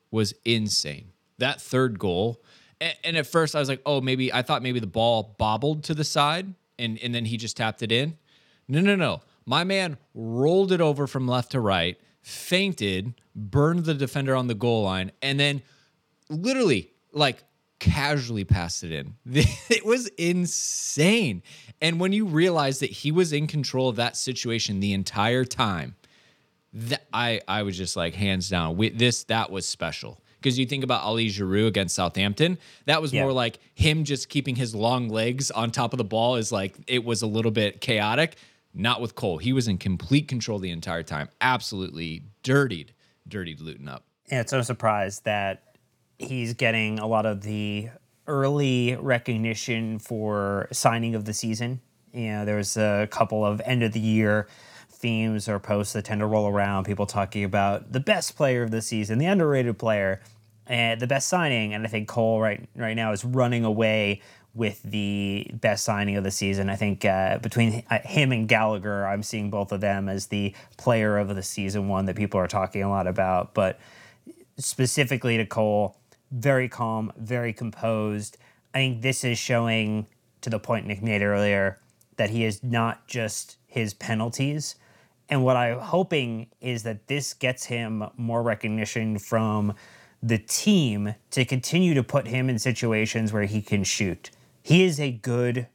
[0.09, 1.11] was insane.
[1.37, 2.41] That third goal,
[2.79, 5.83] and, and at first I was like, oh, maybe I thought maybe the ball bobbled
[5.83, 8.17] to the side and, and then he just tapped it in.
[8.67, 9.21] No, no, no.
[9.47, 14.53] My man rolled it over from left to right, feinted, burned the defender on the
[14.53, 15.61] goal line, and then
[16.29, 17.43] literally like
[17.79, 19.15] casually passed it in.
[19.69, 21.43] It was insane.
[21.81, 25.95] And when you realize that he was in control of that situation the entire time,
[26.73, 28.75] that I I was just like hands down.
[28.77, 30.19] We, this that was special.
[30.39, 33.23] Because you think about Ali Giroud against Southampton, that was Yeah.
[33.23, 36.75] more like him just keeping his long legs on top of the ball is like
[36.87, 38.35] it was a little bit chaotic.
[38.77, 39.39] Not with Cole.
[39.39, 41.29] He was in complete control the entire time.
[41.41, 42.93] Absolutely dirtied,
[43.27, 44.05] dirtied Luton up.
[44.29, 45.77] And it's no surprise that
[46.19, 47.89] he's getting a lot of the
[48.27, 51.81] early recognition for signing of the season.
[52.13, 54.47] You know, there's a couple of end of the year
[54.89, 58.71] themes or posts that tend to roll around, people talking about the best player of
[58.71, 60.21] the season, the underrated player,
[60.65, 61.73] and the best signing.
[61.73, 64.21] And I think Cole right right now is running away
[64.57, 66.67] with the best signing of the season.
[66.67, 70.55] I think uh, between uh, him and Gallagher, I'm seeing both of them as the
[70.77, 73.53] player of the season one that people are talking a lot about.
[73.53, 73.79] But
[74.57, 75.95] specifically to Cole,
[76.31, 78.37] very calm, very composed.
[78.73, 80.07] I think this is showing,
[80.41, 81.79] to the point Nick made earlier,
[82.15, 84.75] that he is not just his penalties.
[85.29, 89.75] And what I'm hoping is that this gets him more recognition from
[90.23, 94.31] the team to continue to put him in situations where he can shoot.
[94.67, 95.67] He is a good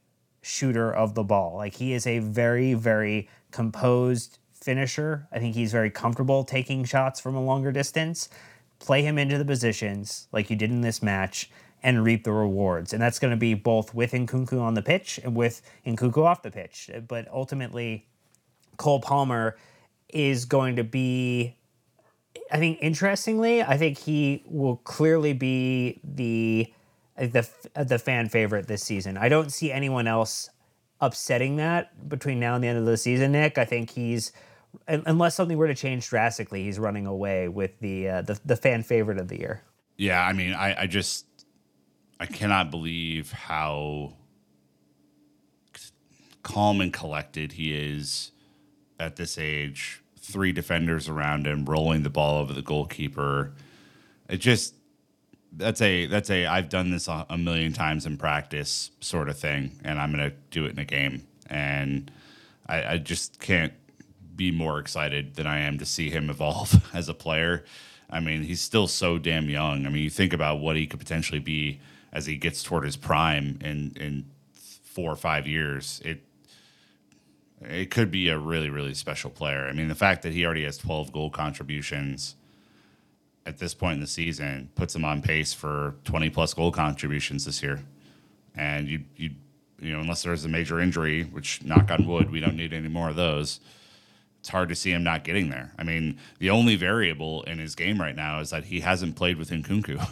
[0.43, 1.57] shooter of the ball.
[1.57, 5.27] Like he is a very, very composed finisher.
[5.33, 8.29] I think he's very comfortable taking shots from a longer distance.
[8.81, 11.51] Play him into the positions like you did in this match
[11.83, 12.93] and reap the rewards.
[12.93, 16.43] And that's going to be both with Nkunku on the pitch and with Nkunku off
[16.43, 16.91] the pitch.
[17.09, 18.07] But ultimately,
[18.77, 19.57] Cole Palmer
[20.11, 21.57] is going to be
[22.51, 26.71] I think interestingly, I think he will clearly be the
[27.17, 29.17] the the fan favorite this season.
[29.17, 30.51] I don't see anyone else
[31.01, 33.59] upsetting that between now and the end of the season, Nick.
[33.59, 34.33] I think he's
[34.87, 38.83] unless something were to change drastically, he's running away with the uh, the, the fan
[38.83, 39.63] favorite of the year.
[39.97, 41.27] Yeah, I mean, I, I just
[42.19, 44.15] I cannot believe how
[46.43, 48.33] calm and collected he is
[48.99, 50.03] at this age.
[50.19, 53.53] Three defenders around him, rolling the ball over the goalkeeper.
[54.29, 54.77] It just
[55.55, 59.79] that's a that's a I've done this a, million times in practice sort of thing,
[59.85, 61.27] and I'm gonna do it in a game.
[61.49, 62.11] And
[62.67, 63.73] I, I just can't
[64.35, 67.65] be more excited than I am to see him evolve as a player.
[68.09, 69.87] I mean, he's still so damn young.
[69.87, 71.81] I mean, you think about what he could potentially be
[72.13, 76.01] as he gets toward his prime in in four or five years.
[76.05, 76.23] It
[77.61, 79.67] it could be a really really special player.
[79.67, 82.37] I mean, the fact that he already has 12 goal contributions
[83.45, 87.45] at this point in the season puts him on pace for 20 plus goal contributions
[87.45, 87.81] this year.
[88.55, 89.31] And you you
[89.81, 92.89] you know, unless there's a major injury, which knock on wood, we don't need any
[92.89, 93.59] more of those
[94.43, 95.71] it's hard to see him not getting there.
[95.79, 99.37] I mean, the only variable in his game right now is that he hasn't played
[99.37, 100.05] with Nkunku.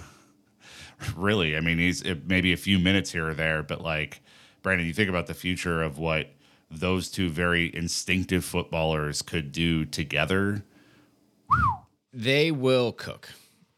[1.16, 4.22] really, I mean, he's maybe a few minutes here or there, but like
[4.62, 6.28] Brandon, you think about the future of what
[6.70, 10.62] those two very instinctive footballers could do together.
[12.12, 13.28] They will cook.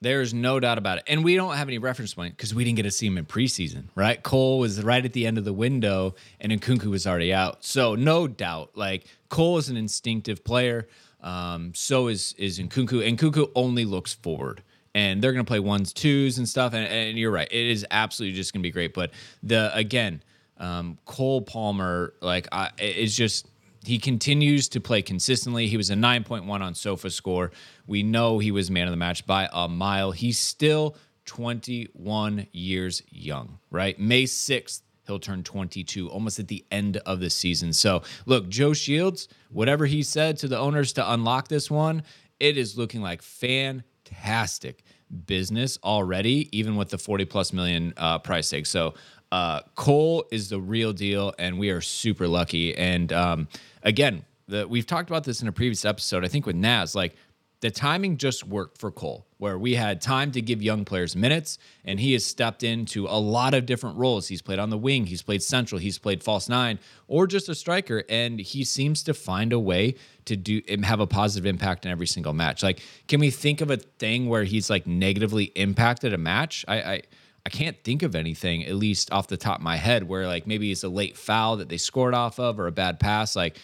[0.01, 1.05] There's no doubt about it.
[1.07, 3.25] And we don't have any reference point because we didn't get to see him in
[3.25, 4.21] preseason, right?
[4.21, 7.65] Cole was right at the end of the window and Nkunku was already out.
[7.65, 10.89] So no doubt, like Cole is an instinctive player.
[11.21, 13.07] Um, so is is Nkunku.
[13.07, 14.65] And Nkunku only looks forward.
[14.93, 16.75] And they're gonna play ones, twos, and stuff.
[16.75, 17.49] And, and you're right.
[17.49, 18.95] It is absolutely just gonna be great.
[18.95, 19.13] But
[19.45, 20.21] the again,
[20.59, 23.47] um, Cole Palmer, like I it's just
[23.85, 25.67] he continues to play consistently.
[25.67, 27.51] He was a 9.1 on SofaScore.
[27.87, 30.13] We know he was man of the match by a mile.
[30.13, 33.99] He's still 21 years young, right?
[33.99, 37.73] May 6th, he'll turn 22, almost at the end of the season.
[37.73, 42.03] So, look, Joe Shields, whatever he said to the owners to unlock this one,
[42.39, 44.85] it is looking like fantastic
[45.27, 48.67] business already, even with the 40 plus million uh, price tag.
[48.67, 48.95] So,
[49.33, 52.77] uh, Cole is the real deal, and we are super lucky.
[52.77, 53.49] And um,
[53.83, 56.95] again, the, we've talked about this in a previous episode, I think with Naz.
[56.95, 57.17] Like
[57.63, 61.57] the timing just worked for Cole, where we had time to give young players minutes,
[61.83, 64.29] and he has stepped into a lot of different roles.
[64.29, 67.55] He's played on the wing, he's played central, he's played false nine, or just a
[67.55, 69.95] striker, and he seems to find a way
[70.27, 72.63] to do have a positive impact in every single match.
[72.63, 76.67] Like, can we think of a thing where he's like negatively impacted a match?
[76.69, 77.03] I, I
[77.45, 80.47] I can't think of anything, at least off the top of my head, where like
[80.47, 83.35] maybe it's a late foul that they scored off of or a bad pass.
[83.35, 83.59] Like,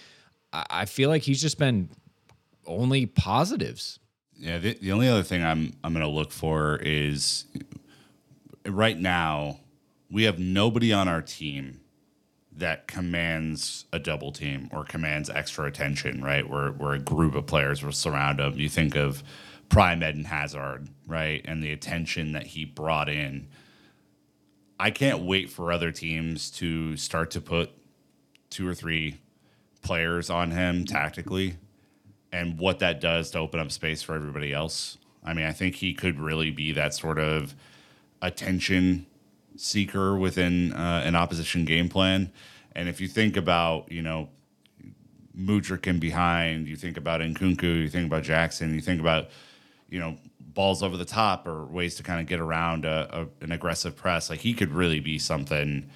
[0.52, 1.88] I, feel like he's just been
[2.66, 3.98] only positives.
[4.36, 7.44] Yeah, the, the only other thing I'm I'm going to look for is
[8.66, 9.60] right now
[10.10, 11.80] we have nobody on our team
[12.52, 16.22] that commands a double team or commands extra attention.
[16.22, 17.84] Right, we're we're a group of players.
[17.84, 18.58] We're surround him.
[18.58, 19.22] You think of
[19.68, 23.48] Prime Eden Hazard, right, and the attention that he brought in.
[24.80, 27.70] I can't wait for other teams to start to put
[28.50, 29.18] two or three
[29.82, 31.56] players on him tactically
[32.32, 34.98] and what that does to open up space for everybody else.
[35.24, 37.54] I mean, I think he could really be that sort of
[38.22, 39.06] attention
[39.56, 42.30] seeker within uh, an opposition game plan.
[42.74, 44.28] And if you think about, you know,
[45.36, 49.28] Mudryk in behind, you think about Nkunku, you think about Jackson, you think about,
[49.88, 50.16] you know,
[50.58, 53.94] balls over the top or ways to kind of get around a, a, an aggressive
[53.94, 54.28] press.
[54.28, 55.88] Like he could really be something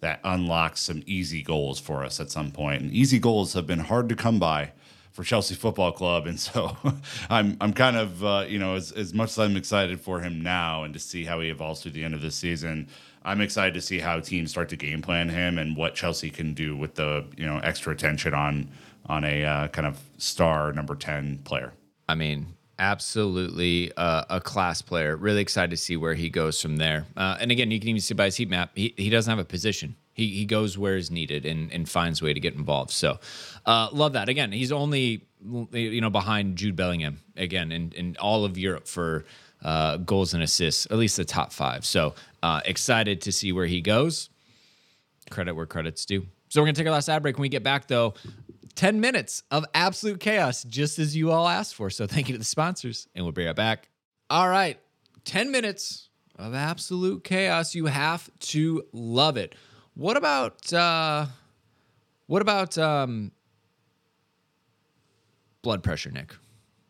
[0.00, 2.82] that unlocks some easy goals for us at some point.
[2.82, 4.72] And easy goals have been hard to come by
[5.12, 6.76] for Chelsea Football Club, and so
[7.30, 10.42] I'm I'm kind of uh, you know as as much as I'm excited for him
[10.42, 12.88] now and to see how he evolves through the end of the season.
[13.22, 16.54] I'm excited to see how teams start to game plan him and what Chelsea can
[16.54, 18.68] do with the you know extra attention on
[19.06, 21.72] on a uh, kind of star number ten player.
[22.08, 25.16] I mean, absolutely uh, a class player.
[25.16, 27.06] Really excited to see where he goes from there.
[27.16, 29.38] Uh, and again, you can even see by his heat map, he, he doesn't have
[29.38, 29.96] a position.
[30.12, 32.90] He, he goes where is needed and, and finds a way to get involved.
[32.90, 33.18] So,
[33.66, 34.28] uh, love that.
[34.28, 35.24] Again, he's only
[35.72, 39.24] you know behind Jude Bellingham again in, in all of Europe for
[39.62, 41.86] uh, goals and assists, at least the top five.
[41.86, 44.30] So, uh, excited to see where he goes.
[45.30, 46.26] Credit where credit's due.
[46.48, 47.36] So, we're gonna take our last ad break.
[47.36, 48.14] When we get back, though,
[48.78, 51.90] 10 minutes of absolute chaos, just as you all asked for.
[51.90, 53.88] So, thank you to the sponsors, and we'll be right back.
[54.30, 54.78] All right,
[55.24, 57.74] 10 minutes of absolute chaos.
[57.74, 59.56] You have to love it.
[59.94, 61.26] What about uh
[62.26, 63.32] what about um
[65.62, 66.36] blood pressure, Nick?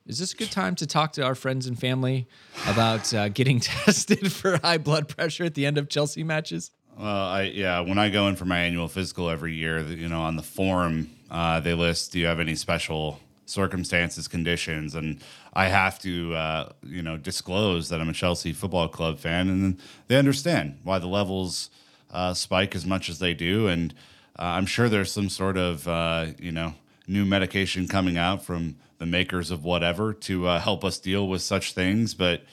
[0.07, 2.27] Is this a good time to talk to our friends and family
[2.67, 6.71] about uh, getting tested for high blood pressure at the end of Chelsea matches?
[6.99, 10.21] Well, I yeah, when I go in for my annual physical every year, you know,
[10.21, 15.21] on the form uh, they list, do you have any special circumstances, conditions, and
[15.55, 19.79] I have to, uh, you know, disclose that I'm a Chelsea Football Club fan, and
[20.07, 21.71] they understand why the levels
[22.11, 23.95] uh, spike as much as they do, and
[24.39, 26.75] uh, I'm sure there's some sort of, uh, you know,
[27.07, 31.43] new medication coming out from the makers of whatever to uh, help us deal with
[31.43, 32.45] such things, but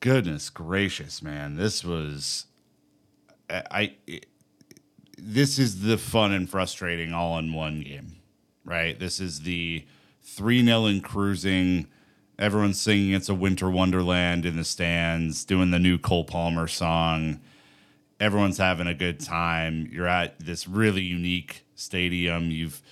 [0.00, 2.46] goodness gracious, man, this was
[3.50, 3.94] I,
[5.26, 8.16] this is the fun and frustrating all in one game,
[8.64, 8.98] right?
[8.98, 9.86] This is the
[10.22, 11.86] 3 0 and cruising.
[12.38, 17.40] Everyone's singing It's a Winter Wonderland in the stands, doing the new Cole Palmer song.
[18.20, 19.88] Everyone's having a good time.
[19.90, 22.50] You're at this really unique stadium.
[22.50, 22.82] You've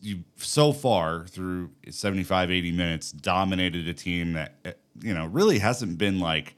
[0.00, 5.98] you so far through 75 80 minutes dominated a team that you know really hasn't
[5.98, 6.54] been like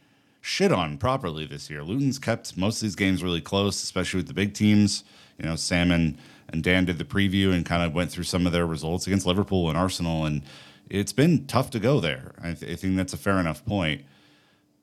[0.47, 1.83] shit on properly this year.
[1.83, 5.03] Luton's kept most of these games really close, especially with the big teams.
[5.39, 6.17] You know, Sam and,
[6.49, 9.27] and Dan did the preview and kind of went through some of their results against
[9.27, 10.43] Liverpool and Arsenal, and
[10.89, 12.33] it's been tough to go there.
[12.41, 14.05] I, th- I think that's a fair enough point.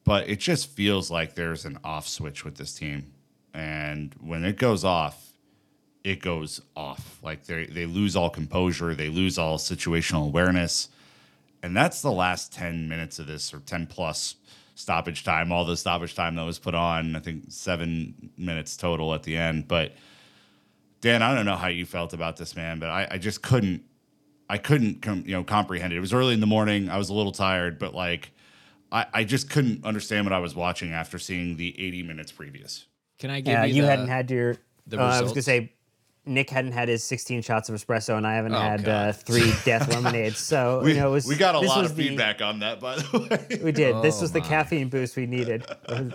[0.04, 3.14] But it just feels like there's an off switch with this team.
[3.54, 5.32] And when it goes off,
[6.04, 7.20] it goes off.
[7.24, 10.90] Like they they lose all composure, they lose all situational awareness.
[11.62, 14.36] And that's the last 10 minutes of this or 10 plus
[14.76, 17.16] stoppage time, all the stoppage time that was put on.
[17.16, 19.68] I think seven minutes total at the end.
[19.68, 19.94] But
[21.02, 23.84] Dan, I don't know how you felt about this, man, but I, I just couldn't,
[24.50, 25.98] I couldn't, com- you know, comprehend it.
[25.98, 26.90] It was early in the morning.
[26.90, 28.32] I was a little tired, but like,
[28.92, 32.86] I, I just couldn't understand what I was watching after seeing the 80 minutes previous.
[33.20, 34.56] Can I give Yeah, you you the, hadn't had your.
[34.88, 35.74] the uh, I was gonna say,
[36.26, 39.52] Nick hadn't had his 16 shots of espresso, and I haven't Oh, had uh, three
[39.66, 40.38] death lemonades.
[40.40, 42.60] So We, you know, it was, we got a this lot of the- feedback on
[42.60, 43.20] that, by the
[43.52, 43.60] way.
[43.64, 44.02] We did.
[44.02, 45.66] this Oh, was the caffeine boost we needed.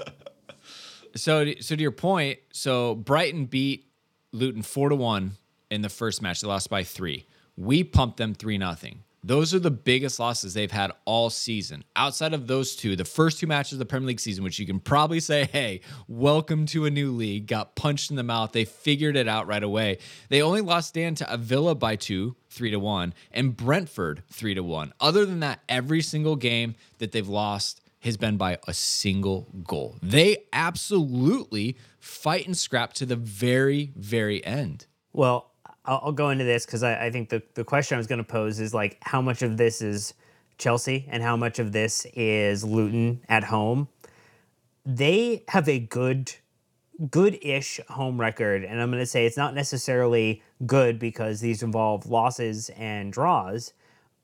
[1.17, 3.87] So, so to your point, so Brighton beat
[4.33, 5.33] Luton four to one
[5.71, 6.43] in the first match.
[6.43, 7.27] They lost by three.
[7.57, 9.03] We pumped them three nothing.
[9.25, 11.85] Those are the biggest losses they've had all season.
[11.97, 14.67] Outside of those two, the first two matches of the Premier League season, which you
[14.67, 18.53] can probably say, hey, welcome to a new league, got punched in the mouth.
[18.53, 19.99] They figured it out right away.
[20.29, 24.63] They only lost Dan to Avila by two, three to one, and Brentford three to
[24.63, 24.93] one.
[25.01, 29.97] Other than that, every single game that they've lost has been by a single goal.
[30.01, 34.87] They absolutely fight and scrap to the very, very end.
[35.13, 35.48] Well,
[35.89, 38.19] I'll, I'll go into this because I, I think the, the question I was going
[38.19, 40.15] to pose is like, how much of this is
[40.59, 43.89] Chelsea and how much of this is Luton at home?
[44.85, 46.33] They have a good,
[47.11, 52.07] good-ish home record, and I'm going to say it's not necessarily good because these involve
[52.07, 53.73] losses and draws,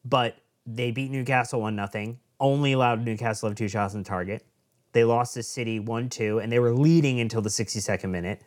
[0.05, 0.37] but
[0.67, 2.19] they beat Newcastle one nothing.
[2.41, 4.45] Only allowed Newcastle have two shots on target.
[4.93, 8.43] They lost to City one two, and they were leading until the 62nd minute.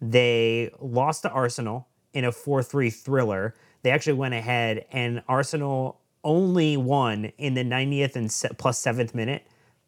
[0.00, 3.54] They lost to Arsenal in a 4 3 thriller.
[3.82, 9.44] They actually went ahead, and Arsenal only won in the 90th and plus seventh minute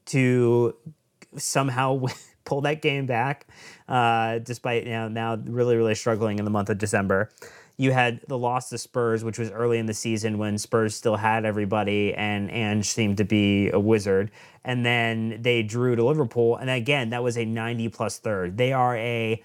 [0.07, 0.75] to
[1.37, 2.05] somehow
[2.45, 3.47] pull that game back,
[3.89, 7.31] uh, despite you know, now really, really struggling in the month of December.
[7.77, 11.17] you had the loss to Spurs, which was early in the season when Spurs still
[11.17, 14.31] had everybody and Ange seemed to be a wizard.
[14.65, 16.57] And then they drew to Liverpool.
[16.57, 18.57] And again, that was a 90 plus third.
[18.57, 19.43] They are a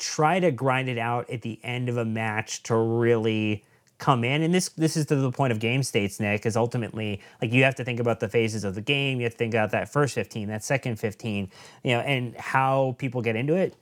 [0.00, 3.64] try to grind it out at the end of a match to really
[3.98, 4.42] come in.
[4.42, 7.62] And this this is to the point of game states nick is ultimately like you
[7.64, 9.18] have to think about the phases of the game.
[9.18, 11.50] You have to think about that first 15 that second 15
[11.84, 13.76] you know and how people get into it.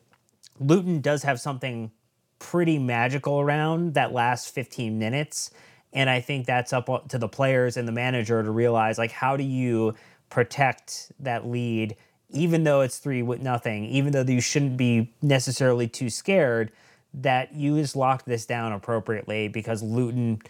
[0.58, 1.92] Luton does have something
[2.40, 5.52] pretty magical around that last 15 minutes.
[5.92, 9.36] And i think that's up to the players and the manager to realize like how
[9.36, 9.94] do you
[10.30, 11.96] protect that lead
[12.30, 16.70] even though it's three with nothing even though you shouldn't be necessarily too scared
[17.14, 20.40] that you just locked this down appropriately because Luton,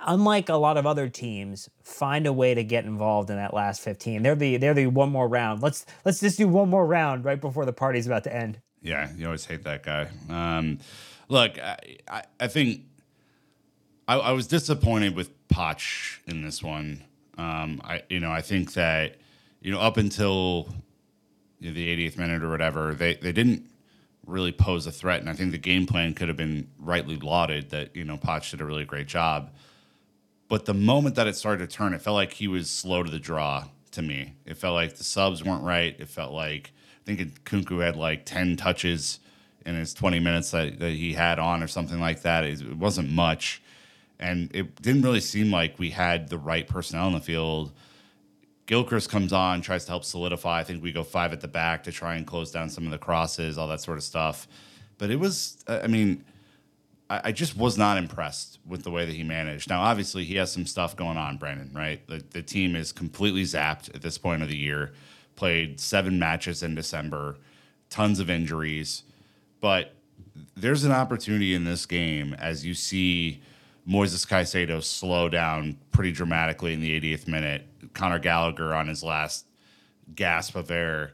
[0.00, 3.80] unlike a lot of other teams, find a way to get involved in that last
[3.82, 4.22] 15.
[4.22, 5.62] They're the they're the one more round.
[5.62, 8.60] Let's let's just do one more round right before the party's about to end.
[8.82, 10.08] Yeah, you always hate that guy.
[10.30, 10.78] Um,
[11.28, 11.76] look, I,
[12.08, 12.82] I, I think
[14.08, 17.04] I, I, was disappointed with Poch in this one.
[17.36, 19.16] Um, I you know I think that
[19.60, 20.68] you know up until
[21.58, 23.70] you know, the 80th minute or whatever, they they didn't
[24.26, 25.20] really pose a threat.
[25.20, 28.50] And I think the game plan could have been rightly lauded that, you know, Poch
[28.50, 29.50] did a really great job.
[30.48, 33.10] But the moment that it started to turn, it felt like he was slow to
[33.10, 34.34] the draw to me.
[34.44, 35.96] It felt like the subs weren't right.
[35.98, 39.20] It felt like, I think Nkunku had like 10 touches
[39.66, 42.44] in his 20 minutes that, that he had on or something like that.
[42.44, 43.62] It, it wasn't much.
[44.18, 47.72] And it didn't really seem like we had the right personnel in the field
[48.70, 50.60] Gilchrist comes on, tries to help solidify.
[50.60, 52.92] I think we go five at the back to try and close down some of
[52.92, 54.46] the crosses, all that sort of stuff.
[54.96, 56.24] But it was, I mean,
[57.10, 59.68] I, I just was not impressed with the way that he managed.
[59.68, 62.06] Now, obviously, he has some stuff going on, Brandon, right?
[62.06, 64.92] The, the team is completely zapped at this point of the year,
[65.34, 67.38] played seven matches in December,
[67.88, 69.02] tons of injuries.
[69.60, 69.96] But
[70.54, 73.42] there's an opportunity in this game as you see
[73.88, 79.46] Moises Caicedo slow down pretty dramatically in the 80th minute Conor Gallagher on his last
[80.14, 81.12] gasp of air,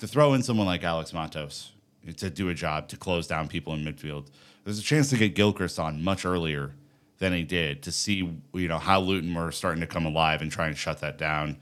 [0.00, 1.72] to throw in someone like Alex Matos
[2.16, 4.26] to do a job to close down people in midfield.
[4.64, 6.72] There's a chance to get Gilchrist on much earlier
[7.18, 10.50] than he did to see you know how Luton were starting to come alive and
[10.50, 11.58] try and shut that down.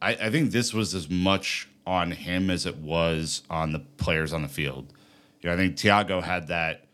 [0.00, 4.32] I, I think this was as much on him as it was on the players
[4.32, 4.92] on the field.
[5.42, 6.86] You know, I think Thiago had that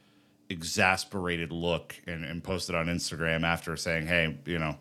[0.48, 4.76] exasperated look and, and posted on Instagram after saying, "Hey, you know."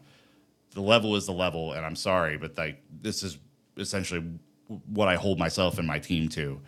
[0.71, 3.37] The level is the level, and I'm sorry, but like this is
[3.77, 4.23] essentially
[4.85, 6.61] what I hold myself and my team to.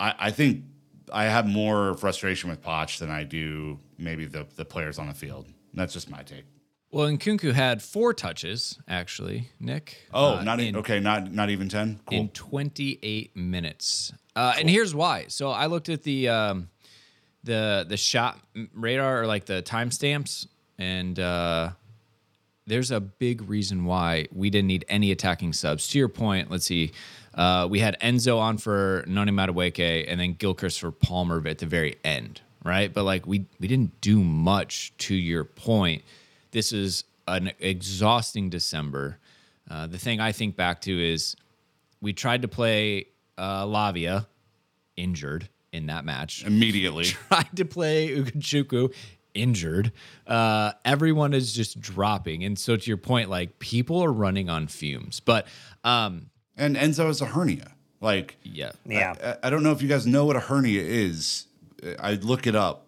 [0.00, 0.64] I, I think
[1.12, 5.14] I have more frustration with Poch than I do maybe the the players on the
[5.14, 5.46] field.
[5.74, 6.44] That's just my take.
[6.90, 10.06] Well, and Nkunku had four touches actually, Nick.
[10.12, 12.00] Oh, uh, not in, okay, not not even ten.
[12.06, 12.18] Cool.
[12.18, 14.12] In 28 minutes.
[14.34, 14.60] Uh, cool.
[14.60, 15.26] And here's why.
[15.28, 16.68] So I looked at the um,
[17.44, 18.38] the the shot
[18.72, 20.46] radar or like the timestamps,
[20.78, 21.70] and uh,
[22.68, 25.88] there's a big reason why we didn't need any attacking subs.
[25.88, 26.92] To your point, let's see.
[27.34, 31.66] Uh, we had Enzo on for Noni Madueke and then Gilchrist for Palmer at the
[31.66, 32.92] very end, right?
[32.92, 34.92] But like we we didn't do much.
[34.98, 36.02] To your point,
[36.50, 39.18] this is an exhausting December.
[39.70, 41.36] Uh, the thing I think back to is
[42.00, 43.06] we tried to play
[43.36, 44.26] uh, Lavia
[44.96, 47.04] injured in that match immediately.
[47.28, 48.92] Tried to play Ugochukwu
[49.38, 49.92] injured.
[50.26, 54.66] Uh, everyone is just dropping, and so to your point, like people are running on
[54.66, 55.20] fumes.
[55.20, 55.46] But
[55.84, 57.72] um, and Enzo has a hernia.
[58.00, 59.36] Like yeah, yeah.
[59.42, 61.46] I, I don't know if you guys know what a hernia is.
[61.98, 62.86] I look it up.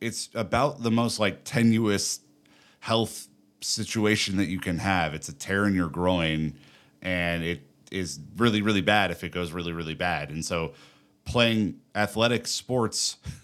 [0.00, 2.20] It's about the most like tenuous
[2.80, 3.28] health
[3.60, 5.14] situation that you can have.
[5.14, 6.58] It's a tear in your groin,
[7.00, 10.30] and it is really really bad if it goes really really bad.
[10.30, 10.72] And so
[11.24, 13.16] playing athletic sports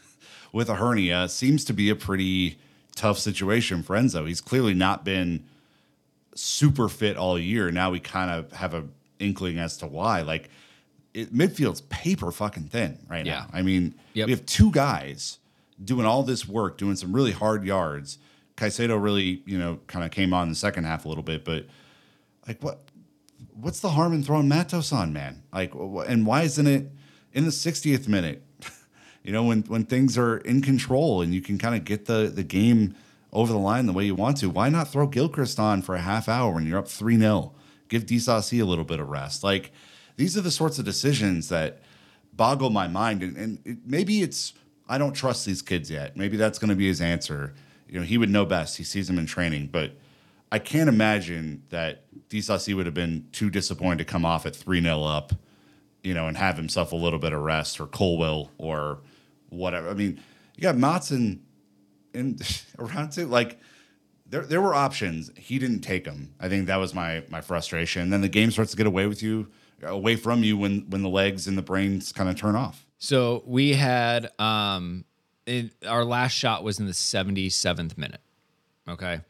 [0.59, 2.59] with a hernia seems to be a pretty
[2.96, 4.26] tough situation for Enzo.
[4.26, 5.44] He's clearly not been
[6.34, 7.70] super fit all year.
[7.70, 8.84] Now we kind of have a
[9.20, 10.22] inkling as to why.
[10.22, 10.50] Like
[11.14, 13.32] it, midfield's paper fucking thin right yeah.
[13.34, 13.46] now.
[13.52, 14.26] I mean, yep.
[14.26, 15.38] we have two guys
[15.82, 18.18] doing all this work, doing some really hard yards.
[18.56, 21.44] Caicedo really, you know, kind of came on in the second half a little bit,
[21.44, 21.66] but
[22.48, 22.80] like what
[23.54, 25.44] what's the harm in throwing Matos on, man?
[25.52, 26.90] Like and why isn't it
[27.32, 28.42] in the 60th minute?
[29.29, 32.33] You know, when when things are in control and you can kind of get the
[32.35, 32.95] the game
[33.31, 36.01] over the line the way you want to, why not throw Gilchrist on for a
[36.01, 37.53] half hour when you're up 3 0?
[37.89, 39.45] Give Disasi a little bit of rest.
[39.45, 39.70] Like,
[40.16, 41.83] these are the sorts of decisions that
[42.33, 43.22] boggle my mind.
[43.22, 44.55] And, and it, maybe it's,
[44.89, 46.16] I don't trust these kids yet.
[46.16, 47.53] Maybe that's going to be his answer.
[47.87, 48.79] You know, he would know best.
[48.79, 49.66] He sees them in training.
[49.66, 49.93] But
[50.51, 54.81] I can't imagine that Disasi would have been too disappointed to come off at 3
[54.81, 55.35] 0 up,
[56.03, 59.01] you know, and have himself a little bit of rest or Colwill or
[59.51, 59.88] whatever.
[59.88, 60.20] I mean,
[60.57, 61.40] you got Maatsen
[62.14, 62.38] in
[62.78, 63.26] around two.
[63.26, 63.59] Like
[64.26, 65.30] there there were options.
[65.36, 66.34] He didn't take them.
[66.40, 68.03] I think that was my my frustration.
[68.03, 69.49] And then the game starts to get away with you,
[69.82, 72.86] away from you when when the legs and the brains kind of turn off.
[72.99, 75.05] So we had um
[75.46, 78.20] it, our last shot was in the 77th minute.
[78.86, 79.20] Okay.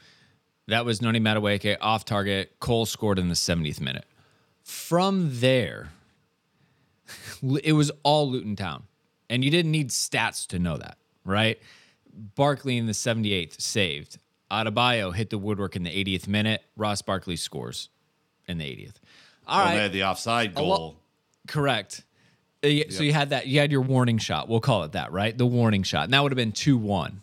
[0.67, 2.59] That was Noni Madueke off target.
[2.61, 4.05] Cole scored in the 70th minute.
[4.63, 5.91] From there,
[7.63, 8.83] it was all Luton Town.
[9.31, 11.59] And you didn't need stats to know that, right?
[12.35, 14.19] Barkley in the 78th saved.
[14.51, 16.63] Adebayo hit the woodwork in the 80th minute.
[16.77, 17.91] Ross Barkley scores
[18.47, 18.95] in the 80th.
[19.47, 19.75] All Well, right.
[19.77, 20.97] they had the offside lo- goal.
[21.47, 22.05] Correct.
[22.65, 23.47] Uh, yeah, So you had that.
[23.47, 24.49] You had your warning shot.
[24.49, 25.37] We'll call it that, right?
[25.37, 26.05] The warning shot.
[26.05, 27.23] And that would have been two one.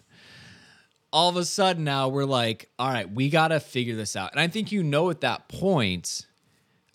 [1.11, 4.31] All of a sudden, now we're like, all right, we got to figure this out.
[4.31, 6.25] And I think you know at that point,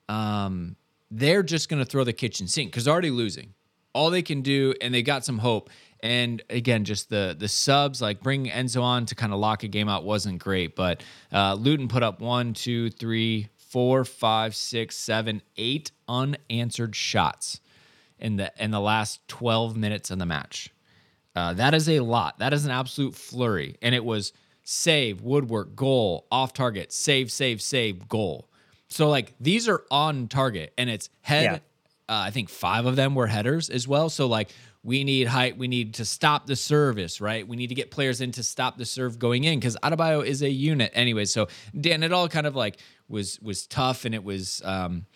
[0.08, 0.76] um,
[1.11, 3.54] they're just going to throw the kitchen sink because they're already losing.
[3.93, 5.70] All they can do, and they got some hope.
[6.03, 9.68] And again, just the the subs, like bring Enzo on to kind of lock a
[9.68, 10.74] game out, wasn't great.
[10.74, 17.61] But uh, Luton put up one, two, three, four, five, six, seven, eight unanswered shots
[18.18, 20.70] in the in the last 12 minutes of the match.
[21.34, 22.38] Uh, that is a lot.
[22.38, 23.76] That is an absolute flurry.
[23.80, 24.32] And it was
[24.62, 28.49] save, woodwork, goal, off target, save, save, save, goal.
[28.88, 31.45] So like these are on target and it's head.
[31.45, 31.59] Yeah.
[32.11, 34.11] Uh, I think five of them were headers as well.
[34.11, 34.50] So like
[34.82, 35.56] we need height.
[35.56, 37.46] We need to stop the service, right?
[37.46, 40.42] We need to get players in to stop the serve going in because Adebayo is
[40.42, 41.26] a unit anyway.
[41.26, 41.48] So
[41.78, 45.06] Dan, it all kind of like was was tough and it was um,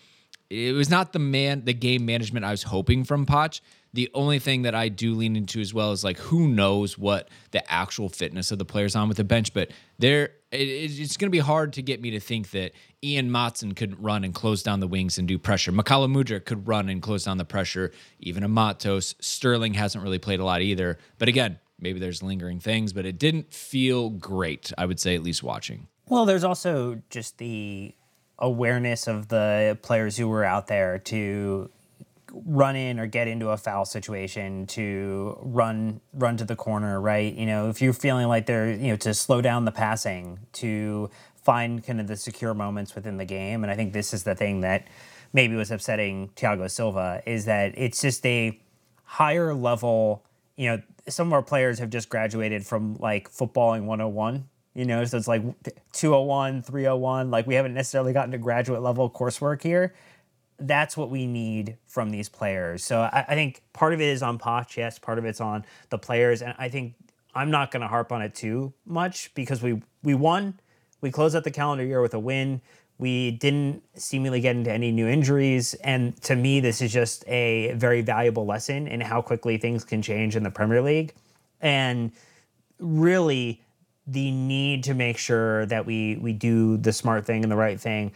[0.50, 3.60] it was not the man the game management I was hoping from Poch.
[3.94, 7.28] The only thing that I do lean into as well is like who knows what
[7.52, 9.70] the actual fitness of the players on with the bench, but
[10.00, 12.72] there it, it's going to be hard to get me to think that
[13.04, 15.70] Ian Maatsen could run and close down the wings and do pressure.
[15.70, 17.92] Mykhailo Mudryk could run and close down the pressure.
[18.18, 20.98] Even a Matos Sterling hasn't really played a lot either.
[21.18, 24.72] But again, maybe there's lingering things, but it didn't feel great.
[24.76, 25.86] I would say at least watching.
[26.08, 27.94] Well, there's also just the
[28.38, 31.70] awareness of the players who were out there to
[32.46, 37.34] run in or get into a foul situation to run run to the corner right?
[37.34, 41.10] You know if you're feeling like they're you know to slow down the passing to
[41.36, 43.62] find kind of the secure moments within the game.
[43.62, 44.88] And i think this is the thing that
[45.32, 48.58] maybe was upsetting Thiago Silva is that it's just a
[49.04, 50.24] higher level
[50.56, 55.04] you know some of our players have just graduated from like footballing 101 you know?
[55.04, 55.42] So it's like
[55.92, 59.94] 201 301 like we haven't necessarily gotten to graduate level coursework here
[60.58, 62.84] that's what we need from these players.
[62.84, 65.64] So I, I think part of it is on Poch, yes, part of it's on
[65.90, 66.94] the players, and I think
[67.34, 70.60] I'm not going to harp on it too much because we we won,
[71.00, 72.60] we closed out the calendar year with a win.
[72.96, 77.72] We didn't seemingly get into any new injuries, and to me, this is just a
[77.72, 81.12] very valuable lesson in how quickly things can change in the Premier League,
[81.60, 82.12] and
[82.78, 83.60] really
[84.06, 87.80] the need to make sure that we we do the smart thing and the right
[87.80, 88.12] thing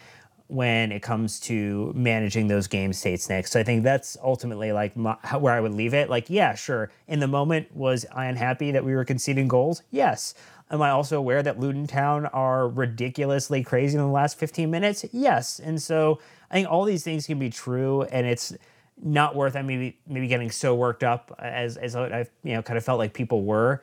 [0.48, 3.52] when it comes to managing those game states next.
[3.52, 6.08] So I think that's ultimately like my, how, where I would leave it.
[6.08, 6.90] Like, yeah, sure.
[7.06, 9.82] In the moment, was I unhappy that we were conceding goals?
[9.90, 10.34] Yes.
[10.70, 15.04] Am I also aware that Luton Town are ridiculously crazy in the last 15 minutes?
[15.12, 15.60] Yes.
[15.60, 16.18] And so
[16.50, 18.54] I think all these things can be true, and it's
[19.02, 22.76] not worth I maybe maybe getting so worked up as as I you know kind
[22.76, 23.82] of felt like people were.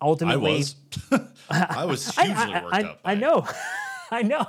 [0.00, 0.76] Ultimately, I was.
[1.50, 3.00] I was hugely I, worked I, up.
[3.04, 3.46] I know,
[4.10, 4.46] I know.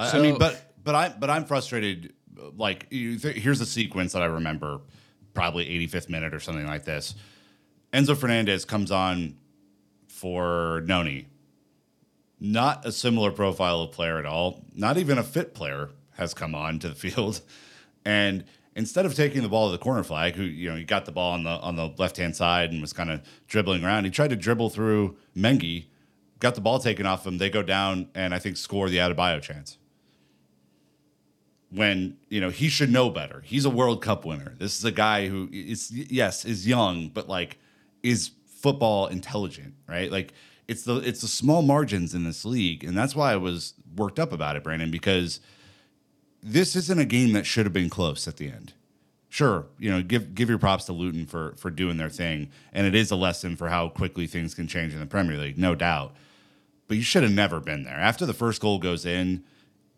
[0.00, 2.14] I, I mean, but but I but I'm frustrated.
[2.56, 4.80] Like, you th- here's a sequence that I remember,
[5.34, 7.14] probably 85th minute or something like this.
[7.92, 9.36] Enzo Fernandez comes on
[10.08, 11.26] for Noni.
[12.38, 14.64] Not a similar profile of player at all.
[14.74, 17.42] Not even a fit player has come on to the field,
[18.04, 18.44] and
[18.74, 21.12] instead of taking the ball to the corner flag, who you know he got the
[21.12, 24.10] ball on the on the left hand side and was kind of dribbling around, he
[24.10, 25.86] tried to dribble through Mengi,
[26.38, 27.36] got the ball taken off him.
[27.36, 29.76] They go down and I think score the Adebayo chance.
[31.72, 33.42] When you know he should know better.
[33.44, 34.54] He's a World Cup winner.
[34.58, 37.58] This is a guy who is yes is young, but like
[38.02, 40.10] is football intelligent, right?
[40.10, 40.32] Like
[40.68, 44.18] it's the it's the small margins in this league, and that's why I was worked
[44.18, 45.40] up about it, Brandon, because
[46.42, 48.74] this isn't a game that should have been close at the end.
[49.28, 52.86] Sure, you know, give give your props to Luton for for doing their thing, and
[52.86, 55.74] it is a lesson for how quickly things can change in the Premier League, no
[55.74, 56.14] doubt.
[56.88, 57.98] But you should have never been there.
[57.98, 59.44] After the first goal goes in,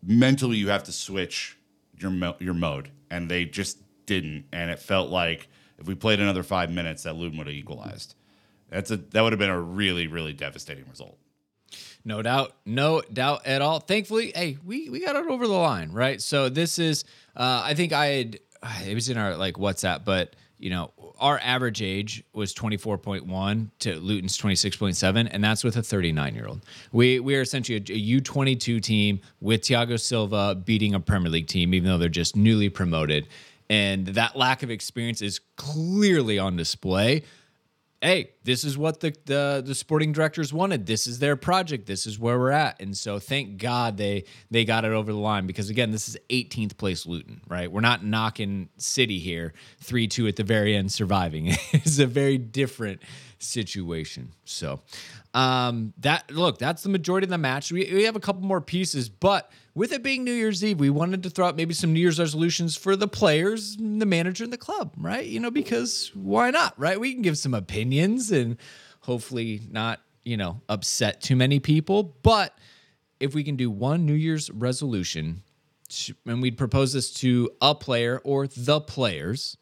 [0.03, 1.57] mentally you have to switch
[2.03, 4.45] your mo- your mode, and they just didn't.
[4.51, 5.47] And it felt like
[5.79, 8.13] if we played another five minutes, that Luton would have equalized.
[8.69, 11.17] That's a that would have been a really really devastating result.
[12.05, 13.79] No doubt, no doubt at all.
[13.79, 16.21] Thankfully, hey, we we got it over the line, right?
[16.21, 18.39] So this is, uh, I think I had,
[18.85, 20.91] it was in our like WhatsApp, but you know,
[21.23, 26.61] our average age was 24.1 to Luton's 26.7, and that's with a 39 year old.
[26.91, 31.47] We we are essentially a a U22 team with Thiago Silva beating a Premier League
[31.47, 33.27] team, even though they're just newly promoted.
[33.69, 37.23] And that lack of experience is clearly on display
[38.03, 40.85] hey, this is what the, the the sporting directors wanted.
[40.85, 41.85] This is their project.
[41.85, 42.81] This is where we're at.
[42.81, 46.17] And so thank God they they got it over the line because again, this is
[46.29, 47.71] 18th place Luton, right?
[47.71, 51.47] We're not knocking City here, 3-2 at the very end surviving.
[51.71, 53.01] it's a very different
[53.39, 54.33] situation.
[54.43, 54.81] So
[55.33, 57.71] um that look, that's the majority of the match.
[57.71, 60.89] We we have a couple more pieces, but with it being New Year's Eve, we
[60.89, 64.53] wanted to throw out maybe some New Year's resolutions for the players, the manager, and
[64.53, 65.25] the club, right?
[65.25, 66.99] You know, because why not, right?
[66.99, 68.57] We can give some opinions and
[69.01, 72.15] hopefully not, you know, upset too many people.
[72.21, 72.57] But
[73.19, 75.41] if we can do one New Year's resolution,
[76.25, 79.57] and we'd propose this to a player or the players,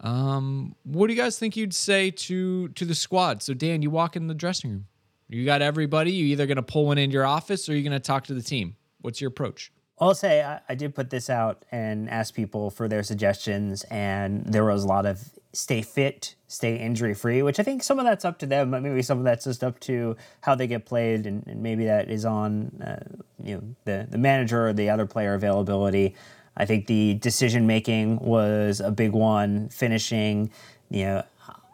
[0.00, 3.42] um, what do you guys think you'd say to to the squad?
[3.42, 4.86] So Dan, you walk in the dressing room.
[5.28, 6.12] You got everybody.
[6.12, 8.34] You either going to pull one into your office or you're going to talk to
[8.34, 8.76] the team.
[9.04, 9.70] What's your approach?
[9.98, 14.46] I'll say I, I did put this out and ask people for their suggestions, and
[14.46, 18.06] there was a lot of stay fit, stay injury free, which I think some of
[18.06, 20.86] that's up to them, but maybe some of that's just up to how they get
[20.86, 23.04] played, and, and maybe that is on uh,
[23.42, 26.14] you know the the manager or the other player availability.
[26.56, 29.68] I think the decision making was a big one.
[29.68, 30.50] Finishing,
[30.88, 31.24] you know,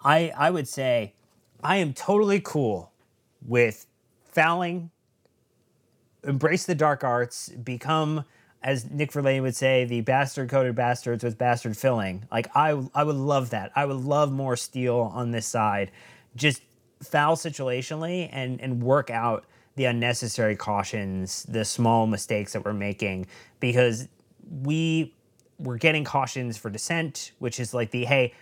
[0.04, 1.12] I I would say
[1.62, 2.90] I am totally cool
[3.46, 3.86] with
[4.24, 4.90] fouling
[6.24, 8.24] embrace the dark arts, become,
[8.62, 12.26] as Nick Verlaney would say, the bastard coated bastards with bastard filling.
[12.30, 13.72] Like I, I would love that.
[13.74, 15.90] I would love more steel on this side.
[16.36, 16.62] Just
[17.02, 19.46] foul situationally and and work out
[19.76, 23.26] the unnecessary cautions, the small mistakes that we're making,
[23.60, 24.08] because
[24.62, 25.14] we
[25.58, 28.34] we're getting cautions for dissent, which is like the hey,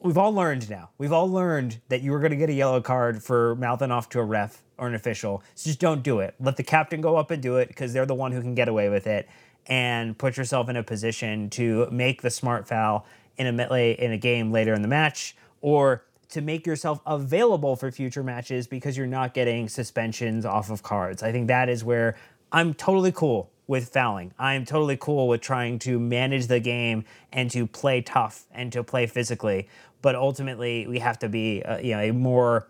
[0.00, 0.90] we've all learned now.
[0.98, 4.08] We've all learned that you were going to get a yellow card for mouthing off
[4.10, 5.42] to a ref or an official.
[5.54, 6.34] So just don't do it.
[6.40, 8.68] Let the captain go up and do it because they're the one who can get
[8.68, 9.28] away with it
[9.66, 14.18] and put yourself in a position to make the smart foul in a in a
[14.18, 19.06] game later in the match or to make yourself available for future matches because you're
[19.06, 21.22] not getting suspensions off of cards.
[21.22, 22.16] I think that is where
[22.52, 24.34] I'm totally cool with fouling.
[24.36, 28.82] I'm totally cool with trying to manage the game and to play tough and to
[28.82, 29.68] play physically.
[30.02, 32.66] But ultimately, we have to be uh, you know a more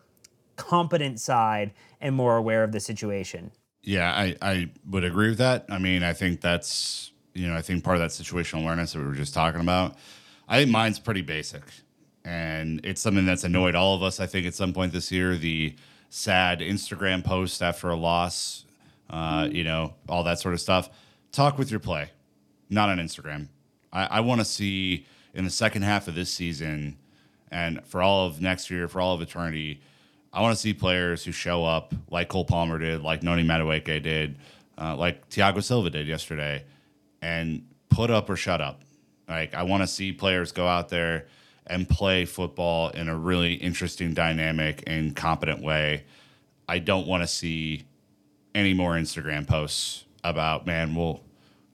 [0.56, 1.72] competent side
[2.02, 3.50] and more aware of the situation.
[3.82, 5.64] Yeah, I, I would agree with that.
[5.70, 8.98] I mean, I think that's, you know, I think part of that situational awareness that
[8.98, 9.96] we were just talking about.
[10.48, 11.62] I think mine's pretty basic.
[12.26, 15.38] And it's something that's annoyed all of us, I think, at some point this year.
[15.38, 15.74] The
[16.10, 18.66] sad Instagram post after a loss,
[19.10, 20.88] uh, you know, all that sort of stuff.
[21.32, 22.10] Talk with your play,
[22.68, 23.48] not on Instagram.
[23.92, 26.96] I, I want to see in the second half of this season
[27.50, 29.80] and for all of next year, for all of eternity,
[30.32, 34.02] I want to see players who show up like Cole Palmer did, like Noni Madueke
[34.02, 34.36] did,
[34.78, 36.64] uh, like Thiago Silva did yesterday,
[37.20, 38.82] and put up or shut up.
[39.28, 41.26] Like I want to see players go out there
[41.66, 46.04] and play football in a really interesting, dynamic, and competent way.
[46.68, 47.84] I don't want to see
[48.54, 50.94] any more Instagram posts about man.
[50.94, 51.22] We'll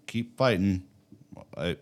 [0.07, 0.85] keep fighting.
[1.57, 1.77] I,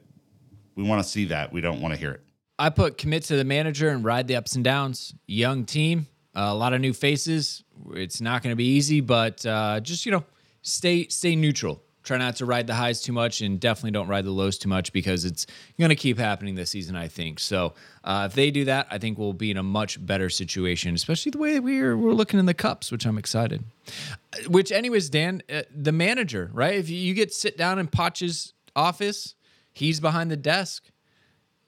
[0.74, 1.52] we want to see that.
[1.52, 2.20] We don't want to hear it.
[2.58, 5.14] I put commit to the manager and ride the ups and downs.
[5.26, 7.64] Young team, uh, a lot of new faces.
[7.92, 10.24] It's not going to be easy, but uh, just you know,
[10.62, 11.82] stay stay neutral.
[12.04, 14.68] Try not to ride the highs too much, and definitely don't ride the lows too
[14.68, 15.46] much because it's
[15.78, 16.96] going to keep happening this season.
[16.96, 17.72] I think so.
[18.04, 21.30] Uh, if they do that, I think we'll be in a much better situation, especially
[21.30, 23.64] the way we're we're looking in the cups, which I'm excited.
[23.88, 26.74] Uh, which, anyways, Dan, uh, the manager, right?
[26.74, 29.34] If you, get sit down in Poch's office,
[29.72, 30.84] he's behind the desk.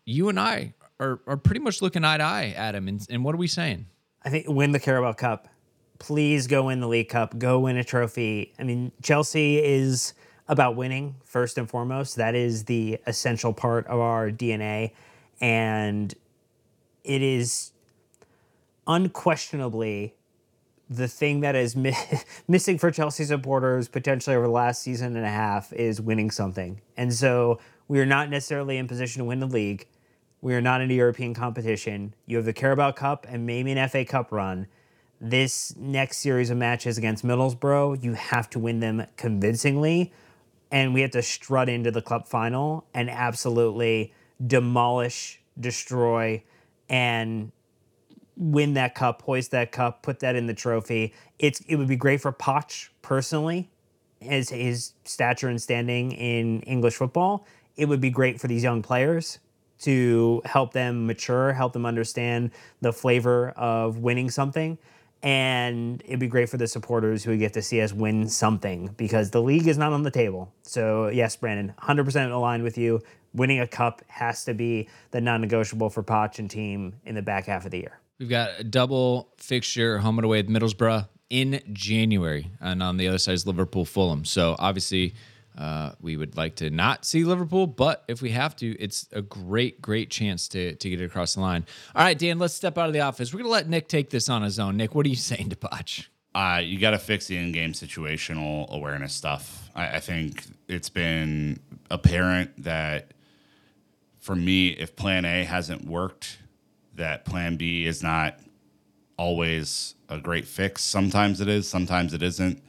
[0.05, 3.25] You and I are are pretty much looking eye to eye at him, and, and
[3.25, 3.87] what are we saying?
[4.23, 5.49] I think win the Carabao Cup.
[5.99, 7.39] Please go win the League Cup.
[7.39, 8.53] Go win a trophy.
[8.59, 10.13] I mean, Chelsea is
[10.49, 12.17] about winning first and foremost.
[12.17, 14.93] That is the essential part of our DNA.
[15.41, 16.15] And
[17.05, 17.73] it is
[18.87, 20.15] unquestionably
[20.89, 21.97] the thing that is mi-
[22.49, 26.81] missing for Chelsea supporters potentially over the last season and a half is winning something.
[26.97, 29.87] And so we are not necessarily in position to win the league.
[30.41, 32.15] We are not in a European competition.
[32.27, 34.69] You have the Carabao Cup and maybe an FA Cup run.
[35.21, 40.13] This next series of matches against Middlesbrough, you have to win them convincingly.
[40.71, 44.13] And we have to strut into the club final and absolutely
[44.45, 46.43] demolish, destroy,
[46.89, 47.53] and
[48.37, 51.15] win that cup, hoist that cup, put that in the trophy.
[51.39, 53.71] It's it would be great for Poch personally,
[54.21, 57.47] as his stature and standing in English football.
[57.77, 59.39] It would be great for these young players
[59.81, 62.51] to help them mature, help them understand
[62.81, 64.79] the flavor of winning something.
[65.23, 69.31] And it'd be great for the supporters who get to see us win something because
[69.31, 70.53] the league is not on the table.
[70.63, 73.01] So, yes, Brandon, 100% aligned with you.
[73.35, 77.23] Winning a cup has to be the non negotiable for Poch and team in the
[77.23, 78.01] back half of the year.
[78.19, 83.09] We've got a double fixture home and away with Middlesbrough in January, and on the
[83.09, 84.25] other side is Liverpool Fulham.
[84.25, 85.15] So obviously,
[85.57, 89.23] uh, we would like to not see Liverpool, but if we have to, it's a
[89.23, 91.65] great, great chance to to get it across the line.
[91.95, 93.33] All right, Dan, let's step out of the office.
[93.33, 94.77] We're gonna let Nick take this on his own.
[94.77, 96.07] Nick, what are you saying to Poch?
[96.35, 99.71] Uh, you got to fix the in-game situational awareness stuff.
[99.75, 103.13] I, I think it's been apparent that
[104.19, 106.37] for me, if Plan A hasn't worked,
[106.95, 108.39] that Plan B is not
[109.17, 110.83] always a great fix.
[110.83, 112.63] Sometimes it is, sometimes it isn't.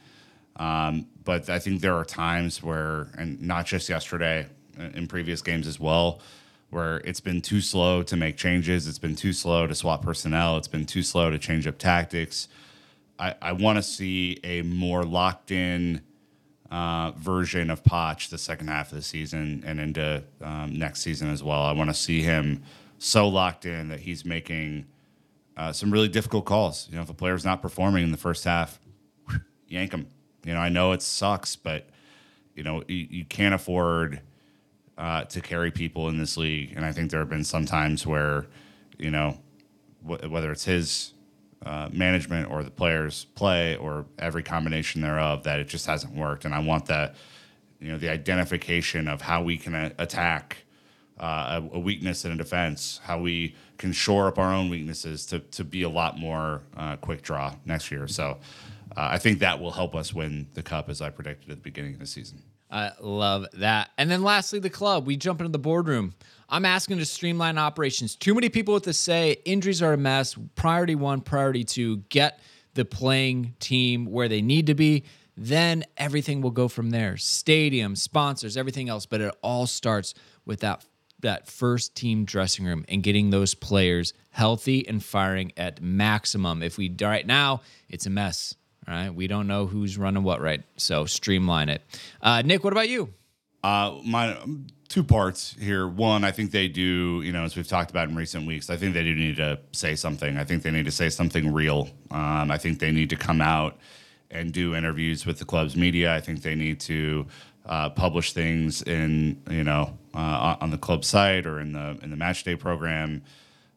[0.56, 4.46] Um, but I think there are times where, and not just yesterday,
[4.94, 6.22] in previous games as well,
[6.70, 8.88] where it's been too slow to make changes.
[8.88, 10.56] It's been too slow to swap personnel.
[10.56, 12.48] It's been too slow to change up tactics.
[13.18, 16.00] I, I want to see a more locked in
[16.70, 21.28] uh, version of Poch the second half of the season and into um, next season
[21.28, 21.60] as well.
[21.60, 22.62] I want to see him
[22.96, 24.86] so locked in that he's making
[25.58, 26.88] uh, some really difficult calls.
[26.88, 28.80] You know, if a player's not performing in the first half,
[29.68, 30.06] yank him.
[30.48, 31.90] You know, I know it sucks, but
[32.54, 34.22] you know you, you can't afford
[34.96, 36.72] uh, to carry people in this league.
[36.74, 38.46] And I think there have been some times where,
[38.96, 39.38] you know,
[40.02, 41.12] wh- whether it's his
[41.66, 46.46] uh, management or the players' play or every combination thereof, that it just hasn't worked.
[46.46, 47.14] And I want that,
[47.78, 50.64] you know, the identification of how we can a- attack
[51.20, 55.26] uh, a, a, weakness in a defense, how we can shore up our own weaknesses
[55.26, 58.08] to, to be a lot more uh, quick draw next year.
[58.08, 58.38] So
[58.98, 61.62] uh, I think that will help us win the cup as I predicted at the
[61.62, 62.42] beginning of the season.
[62.68, 63.90] I love that.
[63.96, 65.06] And then lastly, the club.
[65.06, 66.14] We jump into the boardroom.
[66.48, 68.16] I'm asking to streamline operations.
[68.16, 70.36] Too many people with to say injuries are a mess.
[70.56, 72.40] Priority one, priority two, get
[72.74, 75.04] the playing team where they need to be.
[75.36, 77.16] Then everything will go from there.
[77.18, 79.06] Stadium, sponsors, everything else.
[79.06, 80.12] But it all starts
[80.44, 80.84] with that
[81.20, 86.64] that first team dressing room and getting those players healthy and firing at maximum.
[86.64, 88.56] If we right now, it's a mess.
[88.88, 91.82] Right, we don't know who's running what right, so streamline it.
[92.22, 93.12] Uh, Nick, what about you?
[93.62, 94.38] Uh, my
[94.88, 95.86] two parts here.
[95.86, 98.78] One, I think they do, you know, as we've talked about in recent weeks, I
[98.78, 100.38] think they do need to say something.
[100.38, 101.90] I think they need to say something real.
[102.10, 103.76] Um, I think they need to come out
[104.30, 106.14] and do interviews with the club's media.
[106.14, 107.26] I think they need to
[107.66, 112.08] uh, publish things in, you know, uh, on the club site or in the in
[112.08, 113.22] the match day program.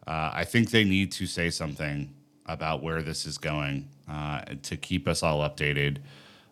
[0.07, 2.13] Uh, I think they need to say something
[2.45, 5.97] about where this is going uh, to keep us all updated.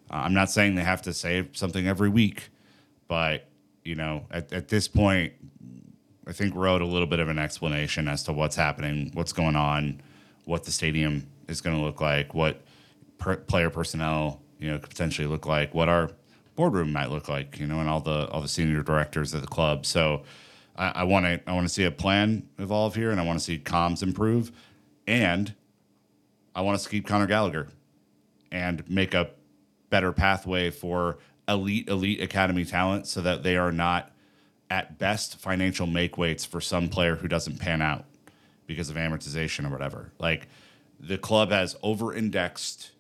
[0.10, 2.50] Uh, I'm not saying they have to say something every week,
[3.08, 3.48] but
[3.84, 5.34] you know, at, at this point,
[6.28, 9.56] I think wrote a little bit of an explanation as to what's happening, what's going
[9.56, 10.02] on,
[10.46, 12.62] what the stadium is going to look like, what
[13.18, 16.12] per- player personnel you know could potentially look like, what our
[16.56, 19.48] boardroom might look like, you know, and all the all the senior directors of the
[19.48, 19.86] club.
[19.86, 20.24] So
[20.80, 23.44] I want to I want to see a plan evolve here, and I want to
[23.44, 24.54] see comms improve,
[25.06, 25.54] and
[26.56, 27.68] I want to keep Conor Gallagher
[28.52, 29.30] and make a
[29.90, 34.12] better pathway for elite elite academy talent, so that they are not
[34.70, 38.06] at best financial make weights for some player who doesn't pan out
[38.68, 40.12] because of amortization or whatever.
[40.20, 40.48] Like
[41.00, 42.92] the club has over indexed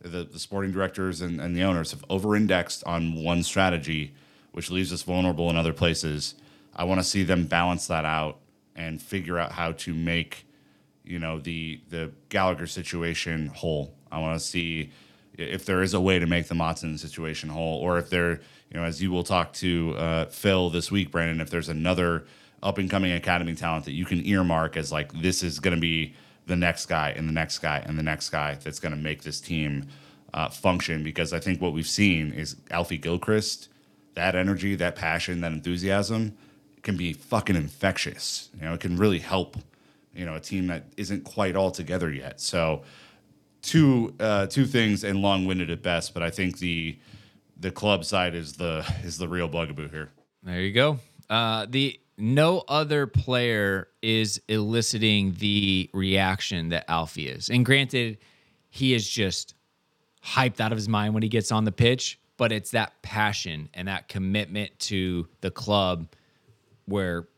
[0.00, 4.12] the, the sporting directors and, and the owners have over indexed on one strategy,
[4.52, 6.34] which leaves us vulnerable in other places.
[6.74, 8.38] I want to see them balance that out
[8.74, 10.46] and figure out how to make,
[11.04, 13.94] you know, the the Gallagher situation whole.
[14.10, 14.90] I want to see
[15.36, 18.40] if there is a way to make the Maatsen situation whole, or if there,
[18.70, 22.24] you know, as you will talk to uh, Phil this week, Brandon, if there's another
[22.62, 25.80] up and coming academy talent that you can earmark as like this is going to
[25.80, 26.14] be
[26.46, 29.22] the next guy and the next guy and the next guy that's going to make
[29.22, 29.86] this team
[30.32, 31.02] uh, function.
[31.02, 33.68] Because I think what we've seen is Alfie Gilchrist,
[34.14, 36.36] that energy, that passion, that enthusiasm
[36.82, 38.50] can be fucking infectious.
[38.58, 39.56] You know, it can really help.
[40.14, 42.40] You know, a team that isn't quite all together yet.
[42.40, 42.82] So,
[43.62, 46.14] two uh, two things and long winded at best.
[46.14, 46.98] But I think the
[47.58, 50.10] the club side is the is the real bugaboo here.
[50.42, 50.98] There you go.
[51.28, 57.48] Uh, the no other player is eliciting the reaction that Alfie is.
[57.48, 58.18] And granted,
[58.70, 59.54] he is just
[60.24, 63.68] hyped out of his mind when he gets on the pitch, but it's that passion
[63.74, 66.08] and that commitment to the club
[66.86, 67.28] where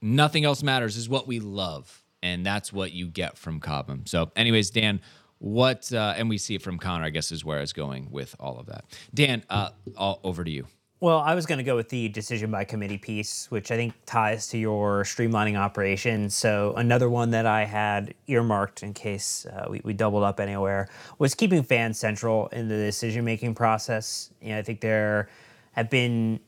[0.00, 2.04] nothing else matters is what we love.
[2.22, 4.04] And that's what you get from Cobham.
[4.06, 5.00] So, anyways, Dan,
[5.38, 8.34] what, uh, and we see it from Conor, I guess, is where it's going with
[8.40, 8.84] all of that.
[9.14, 10.66] Dan, uh, all over to you.
[11.00, 13.94] Well, I was going to go with the decision by committee piece, which I think
[14.04, 16.34] ties to your streamlining operations.
[16.34, 20.88] So, another one that I had earmarked in case uh, we, we doubled up anywhere
[21.20, 24.30] was keeping fans central in the decision making process.
[24.42, 25.28] You know, I think there
[25.70, 26.40] have been,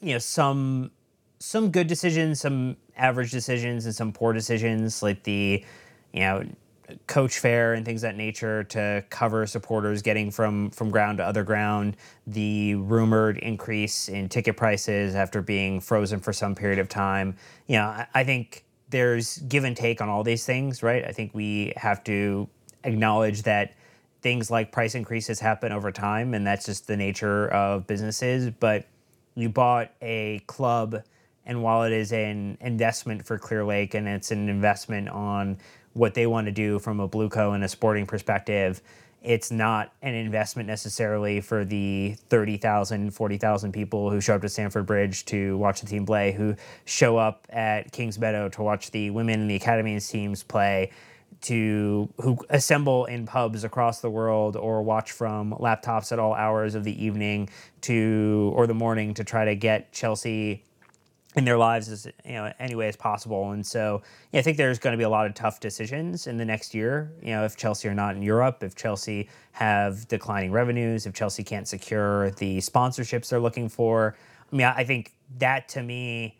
[0.00, 0.90] you know, some
[1.40, 5.64] some good decisions, some average decisions, and some poor decisions, like the,
[6.12, 6.44] you know,
[7.06, 11.44] coach fair and things that nature to cover supporters getting from from ground to other
[11.44, 17.36] ground the rumored increase in ticket prices after being frozen for some period of time.
[17.68, 21.04] You know I, I think there's give and take on all these things right?
[21.04, 22.48] I think we have to
[22.82, 23.74] acknowledge that
[24.20, 28.86] things like price increases happen over time and that's just the nature of businesses but
[29.36, 31.02] you bought a club
[31.46, 35.58] and while it is an investment for Clearlake and it's an investment on
[35.92, 38.80] what they want to do from a BlueCo and a sporting perspective
[39.22, 44.86] it's not an investment necessarily for the 30,000, 40,000 people who show up to Stamford
[44.86, 49.40] Bridge to watch the team play, who show up at Kingsmeadow to watch the women
[49.40, 50.90] and the academies teams play,
[51.42, 56.74] to who assemble in pubs across the world or watch from laptops at all hours
[56.74, 57.48] of the evening
[57.82, 60.64] to or the morning to try to get Chelsea
[61.36, 63.52] in their lives as you know any way as possible.
[63.52, 64.02] And so
[64.34, 67.12] I think there's going to be a lot of tough decisions in the next year.
[67.22, 71.44] You know, if Chelsea are not in Europe, if Chelsea have declining revenues, if Chelsea
[71.44, 74.16] can't secure the sponsorships they're looking for.
[74.52, 76.36] I mean, I think that to me,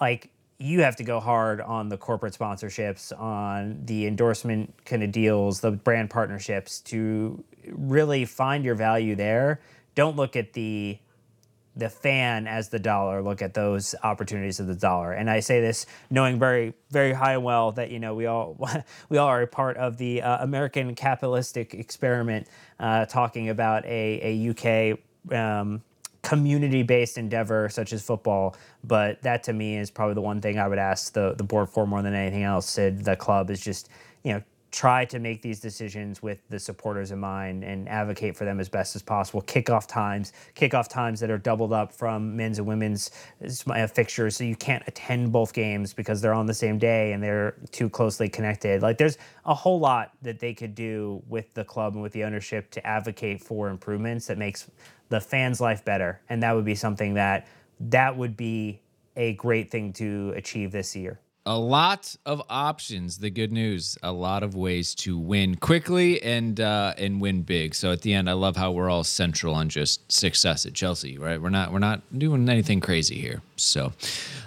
[0.00, 5.12] like you have to go hard on the corporate sponsorships, on the endorsement kind of
[5.12, 9.60] deals, the brand partnerships to really find your value there.
[9.94, 10.98] Don't look at the
[11.76, 15.12] the fan as the dollar look at those opportunities of the dollar.
[15.12, 18.56] And i say this knowing very very high and well that you know we all
[19.08, 22.46] we all are a part of the uh, american capitalistic experiment
[22.80, 24.98] uh, talking about a, a uk
[25.32, 25.82] um,
[26.24, 28.56] community-based endeavor such as football.
[28.82, 31.68] But that to me is probably the one thing i would ask the, the board
[31.68, 32.68] for more than anything else.
[32.68, 33.88] Said the club is just
[34.24, 34.42] you know
[34.74, 38.68] try to make these decisions with the supporters in mind and advocate for them as
[38.68, 39.40] best as possible.
[39.40, 43.12] Kickoff times, kickoff times that are doubled up from men's and women's
[43.92, 47.54] fixtures, so you can't attend both games because they're on the same day and they're
[47.70, 48.82] too closely connected.
[48.82, 49.16] Like there's
[49.46, 52.84] a whole lot that they could do with the club and with the ownership to
[52.84, 54.68] advocate for improvements that makes
[55.08, 57.46] the fans' life better, and that would be something that
[57.78, 58.80] that would be
[59.16, 63.18] a great thing to achieve this year a lot of options.
[63.18, 67.74] The good news, a lot of ways to win quickly and uh, and win big.
[67.74, 71.18] So at the end, I love how we're all central on just success at Chelsea.
[71.18, 71.40] Right?
[71.40, 73.42] We're not we're not doing anything crazy here.
[73.56, 73.92] So,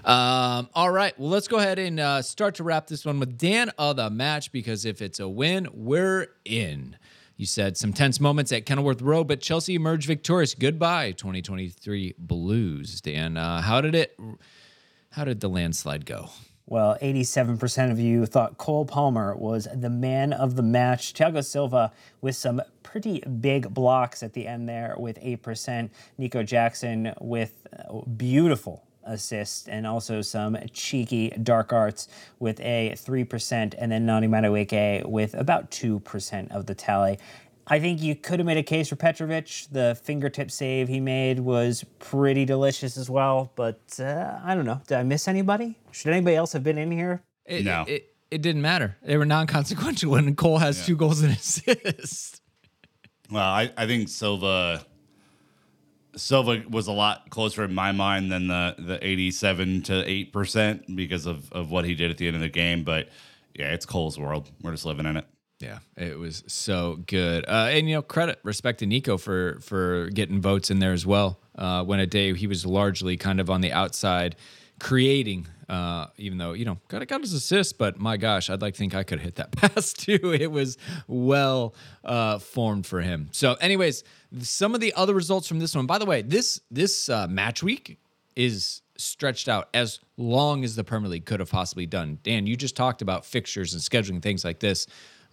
[0.06, 1.18] um, all right.
[1.20, 4.10] Well, let's go ahead and uh, start to wrap this one with Dan of the
[4.10, 6.98] match because if it's a win, we're in.
[7.36, 10.56] You said some tense moments at Kenilworth Road, but Chelsea emerged victorious.
[10.56, 13.00] Goodbye, 2023 Blues.
[13.02, 14.20] Dan, uh, how did it?
[15.12, 16.30] How did the landslide go?
[16.70, 21.14] Well, 87% of you thought Cole Palmer was the man of the match.
[21.14, 25.90] Thiago Silva with some pretty big blocks at the end there with 8%.
[26.18, 27.66] Nico Jackson with
[28.18, 32.10] beautiful assists and also some cheeky dark arts
[32.40, 37.18] with a 3%, and then Noni Madueke with about 2% of the tally.
[37.70, 39.68] I think you could have made a case for Petrovic.
[39.72, 43.52] The fingertip save he made was pretty delicious as well.
[43.56, 44.82] But uh, I don't know.
[44.88, 45.78] Did I miss anybody?
[45.92, 47.24] Should anybody else have been in here?
[47.46, 47.84] It, no.
[47.88, 48.96] It, it, it didn't matter.
[49.04, 50.86] They were non consequential when Cole has yeah.
[50.86, 52.42] two goals and assists.
[53.30, 54.86] Well, I, I think Silva
[56.16, 61.26] Silva was a lot closer in my mind than the the 87 to 8% because
[61.26, 62.84] of, of what he did at the end of the game.
[62.84, 63.10] But
[63.54, 64.50] yeah, it's Cole's world.
[64.62, 65.26] We're just living in it.
[65.60, 67.46] Yeah, it was so good.
[67.48, 71.06] Uh, and you know, credit, respect to Nico for for getting votes in there as
[71.06, 71.40] well.
[71.56, 74.36] Uh, when a day he was largely kind of on the outside,
[74.80, 75.48] creating.
[75.68, 78.78] Uh, even though you know got got his assist, but my gosh, I'd like to
[78.78, 80.34] think I could hit that pass too.
[80.40, 80.78] It was
[81.08, 81.74] well
[82.06, 83.30] uh, formed for him.
[83.32, 84.04] So, anyways,
[84.40, 85.88] some of the other results from this one.
[85.88, 88.00] By the way, this this uh, match week
[88.36, 92.20] is stretched out as long as the Premier League could have possibly done.
[92.24, 94.88] Dan, you just talked about fixtures and scheduling things like this.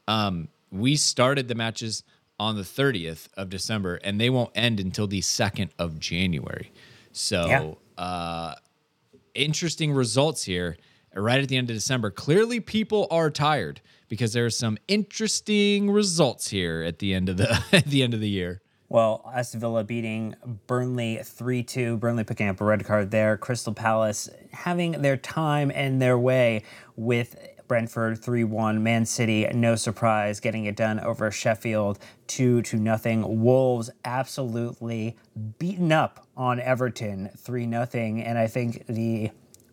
[0.08, 2.02] Um, we started the matches
[2.38, 6.72] on the 30th of December, and they won't end until the 2nd of January.
[7.12, 8.02] So, yeah.
[8.02, 8.54] uh,
[9.34, 10.76] interesting results here
[11.14, 12.10] right at the end of December.
[12.10, 17.36] Clearly, people are tired because there are some interesting results here at the end of
[17.36, 18.60] the at the end of the year.
[18.88, 20.36] Well, Aston Villa beating
[20.66, 21.96] Burnley 3 2.
[21.96, 23.36] Burnley picking up a red card there.
[23.36, 26.62] Crystal Palace having their time and their way
[26.96, 27.36] with
[27.74, 28.84] Brentford 3 1.
[28.84, 31.98] Man City, no surprise, getting it done over Sheffield
[32.28, 33.42] 2 to nothing.
[33.42, 35.16] Wolves absolutely
[35.58, 39.32] beaten up on Everton, 3 nothing, and I think the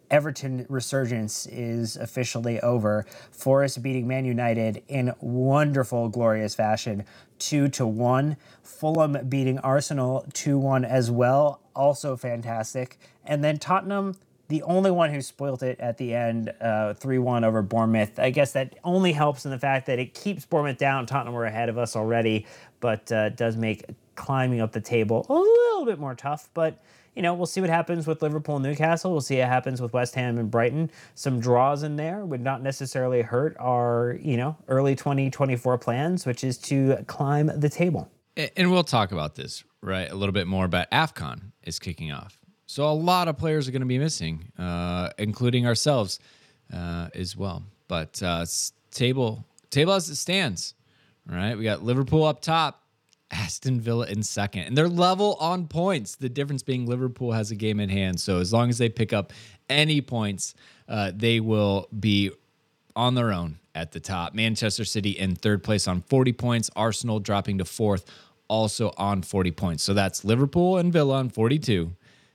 [0.10, 3.06] Everton resurgence is officially over.
[3.30, 7.06] Forest beating Man United in wonderful, glorious fashion,
[7.38, 8.36] two to one.
[8.64, 12.98] Fulham beating Arsenal two one as well, also fantastic.
[13.24, 14.16] And then Tottenham,
[14.52, 16.52] the only one who spoilt it at the end,
[16.98, 18.20] three uh, one over Bournemouth.
[18.20, 21.06] I guess that only helps in the fact that it keeps Bournemouth down.
[21.06, 22.46] Tottenham were ahead of us already,
[22.82, 23.86] but uh, does make
[24.16, 26.50] climbing up the table a little bit more tough.
[26.54, 26.84] But
[27.16, 29.12] you know, we'll see what happens with Liverpool and Newcastle.
[29.12, 30.92] We'll see what happens with West Ham and Brighton.
[31.16, 36.44] Some draws in there would not necessarily hurt our, you know, early 2024 plans, which
[36.44, 38.10] is to climb the table.
[38.56, 42.41] And we'll talk about this, right, a little bit more, but AFCON is kicking off.
[42.72, 46.20] So a lot of players are going to be missing, uh, including ourselves
[46.74, 47.64] uh, as well.
[47.90, 48.46] But uh,
[48.92, 50.74] table, table as it stands,
[51.28, 51.58] right?
[51.58, 52.82] We got Liverpool up top
[53.30, 56.16] Aston Villa in second, and they're level on points.
[56.16, 58.22] The difference being Liverpool has a game in hand.
[58.22, 59.34] So as long as they pick up
[59.70, 60.56] any points,
[60.88, 62.32] uh, they will be
[62.96, 64.34] on their own at the top.
[64.34, 66.70] Manchester City in third place on 40 points.
[66.78, 68.06] Arsenal dropping to fourth,
[68.48, 69.84] also on 40 points.
[69.84, 71.92] So that's Liverpool and Villa on 42.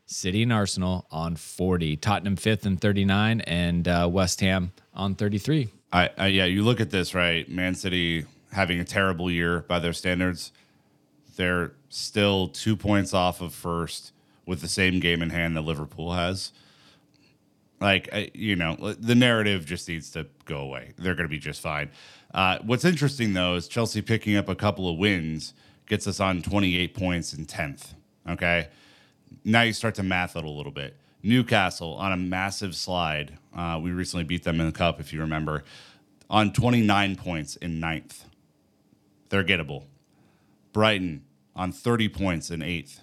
[0.07, 1.97] City and Arsenal on 40.
[1.97, 5.69] Tottenham fifth and 39, and uh, West Ham on 33.
[5.93, 7.49] I, I, yeah, you look at this right.
[7.49, 10.53] Man City having a terrible year by their standards
[11.37, 14.13] they're still two points off of first
[14.45, 16.53] with the same game in hand that Liverpool has.
[17.81, 20.95] Like, you know, the narrative just needs to go away.
[20.97, 21.91] They're going to be just fine.
[22.33, 25.53] Uh, what's interesting, though, is Chelsea picking up a couple of wins
[25.87, 27.93] gets us on 28 points in 10th.
[28.29, 28.69] Okay.
[29.49, 30.97] Now you start to math it a little bit.
[31.23, 33.39] Newcastle on a massive slide.
[33.57, 35.63] Uh, we recently beat them in the cup, if you remember,
[36.29, 38.25] on 29 points in ninth.
[39.29, 39.85] They're gettable.
[40.73, 41.23] Brighton
[41.55, 43.03] on 30 points in eighth.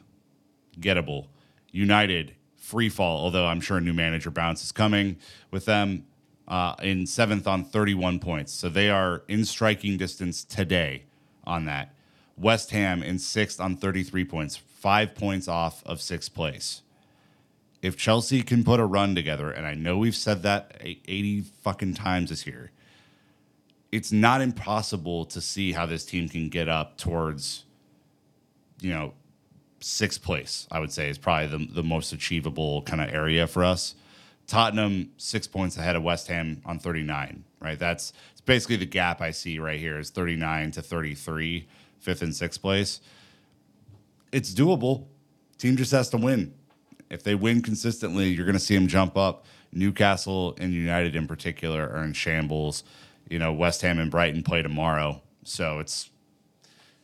[0.78, 1.28] Gettable.
[1.72, 5.16] United, free fall, although I'm sure a new manager bounce is coming
[5.50, 6.06] with them
[6.50, 8.52] uh, in seventh on 31 points.
[8.52, 11.06] So they are in striking distance today
[11.46, 11.96] on that.
[12.36, 16.82] West Ham in sixth on 33 points, five points off of sixth place.
[17.82, 21.94] If Chelsea can put a run together, and I know we've said that 80 fucking
[21.94, 22.72] times this year,
[23.94, 27.64] it's not impossible to see how this team can get up towards,
[28.82, 29.14] you know,
[29.80, 30.68] sixth place.
[30.70, 33.96] I would say is probably the the most achievable kind of area for us.
[34.48, 37.46] Tottenham six points ahead of West Ham on 39.
[37.62, 41.68] Right, that's it's basically the gap I see right here is 39 to 33,
[42.00, 43.00] fifth and sixth place.
[44.34, 45.08] It's doable.
[45.58, 46.54] Team just has to win.
[47.10, 49.46] If they win consistently, you're going to see them jump up.
[49.72, 52.84] Newcastle and United in particular are in shambles
[53.30, 55.22] you know, West Ham and Brighton play tomorrow.
[55.44, 56.10] So it's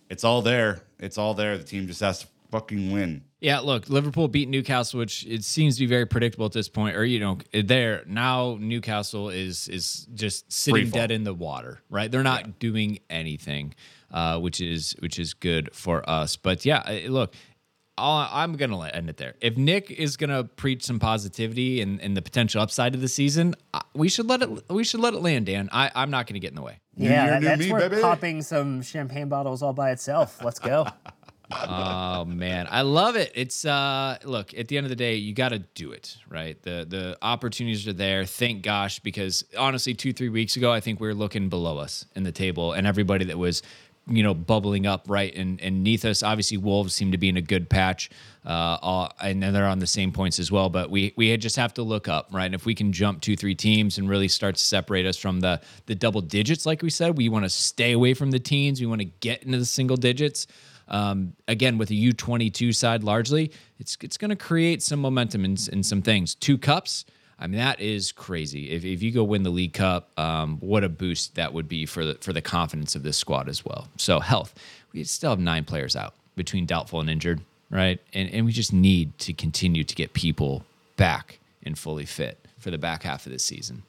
[0.10, 0.82] it's all there.
[1.00, 1.58] It's all there.
[1.58, 3.24] The team just has to fucking win.
[3.42, 6.96] Yeah, look, Liverpool beat Newcastle, which it seems to be very predictable at this point.
[6.96, 12.12] Or you know, there now Newcastle is is just sitting dead in the water, right?
[12.12, 12.54] They're not yeah.
[12.60, 13.76] doing anything,
[14.12, 16.36] uh, which is which is good for us.
[16.36, 17.34] But yeah, look,
[18.00, 19.36] I'm going to end it there.
[19.42, 23.08] If Nick is going to preach some positivity and, and the potential upside of the
[23.08, 23.56] season,
[23.94, 25.70] we should let it we should let it land, Dan.
[25.72, 26.80] I, I'm not going to get in the way.
[26.96, 28.02] Yeah, that, that's me, worth baby.
[28.02, 30.44] popping some champagne bottles all by itself.
[30.44, 30.88] Let's go.
[31.52, 33.32] oh man, I love it.
[33.36, 36.62] It's uh look, at the end of the day, you got to do it, right?
[36.62, 38.26] The the opportunities are there.
[38.26, 42.24] Thank gosh because honestly 2-3 weeks ago, I think we were looking below us in
[42.24, 43.62] the table and everybody that was
[44.10, 46.24] you know, bubbling up right and and Nethus.
[46.24, 48.10] Obviously, Wolves seem to be in a good patch,
[48.46, 50.70] uh, all, and then they're on the same points as well.
[50.70, 52.46] But we we just have to look up, right?
[52.46, 55.40] And if we can jump two, three teams and really start to separate us from
[55.40, 58.82] the the double digits, like we said, we want to stay away from the teens.
[58.82, 60.48] We want to get into the single digits.
[60.88, 65.00] Um, again, with a U twenty two side largely, it's it's going to create some
[65.00, 66.36] momentum in some things.
[66.36, 67.06] Two cups
[67.40, 68.72] I mean, that is crazy.
[68.72, 71.86] If, if you go win the League Cup, um, what a boost that would be
[71.86, 73.88] for the for the confidence of this squad as well.
[73.96, 74.54] So health,
[74.92, 78.00] we still have nine players out between doubtful and injured, right?
[78.14, 80.66] And and we just need to continue to get people
[80.98, 83.84] back and fully fit for the back half of this season.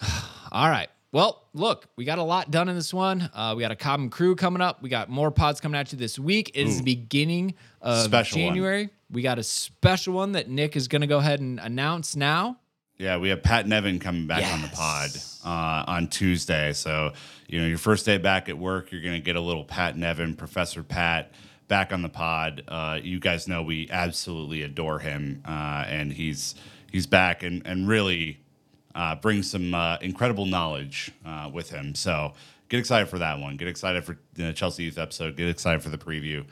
[0.52, 0.88] All right.
[1.10, 3.30] Well, look, we got a lot done in this one.
[3.32, 4.82] Uh, we got a common crew coming up.
[4.82, 6.50] We got more pods coming at you this week.
[6.54, 8.10] It is the beginning of
[8.48, 8.82] January.
[8.82, 8.90] One.
[9.10, 12.58] We got a special one that Nick is going to go ahead and announce now.
[12.98, 14.52] Yeah, we have Pat Nevin coming back yes.
[14.52, 15.10] on the pod
[15.44, 16.72] uh, on Tuesday.
[16.72, 17.12] So,
[17.46, 19.96] you know, your first day back at work, you're going to get a little Pat
[19.96, 21.32] Nevin, Professor Pat,
[21.68, 22.64] back on the pod.
[22.66, 26.56] Uh, you guys know we absolutely adore him, uh, and he's
[26.90, 28.40] he's back and and really
[28.96, 31.94] uh, brings some uh, incredible knowledge uh, with him.
[31.94, 32.32] So,
[32.68, 33.56] get excited for that one.
[33.56, 35.36] Get excited for the Chelsea Youth episode.
[35.36, 36.44] Get excited for the preview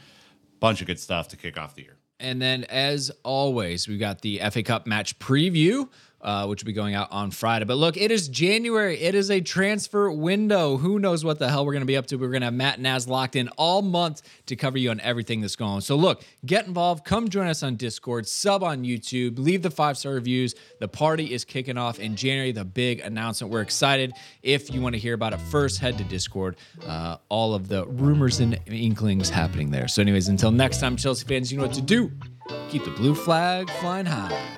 [0.61, 1.96] bunch of good stuff to kick off the year.
[2.19, 5.89] And then, as always, we got the FA Cup match preview,
[6.27, 7.65] uh, which will be going out on Friday.
[7.65, 8.99] But look, it is January.
[8.99, 10.77] It is a transfer window.
[10.77, 12.17] Who knows what the hell we're going to be up to?
[12.17, 15.41] We're going to have Matt Naz locked in all month to cover you on everything
[15.41, 15.81] that's going on.
[15.83, 17.05] So, look, get involved.
[17.05, 20.57] Come join us on Discord, sub on YouTube, leave the five star reviews.
[20.81, 23.53] The party is kicking off in January, the big announcement.
[23.53, 24.13] We're excited.
[24.43, 26.57] If you want to hear about it first, head to Discord.
[26.85, 29.87] Uh, all of the rumors and inklings happening there.
[29.87, 32.11] So, anyways, until next time, Chelsea fans, you know what to do.
[32.69, 34.57] Keep the blue flag flying high.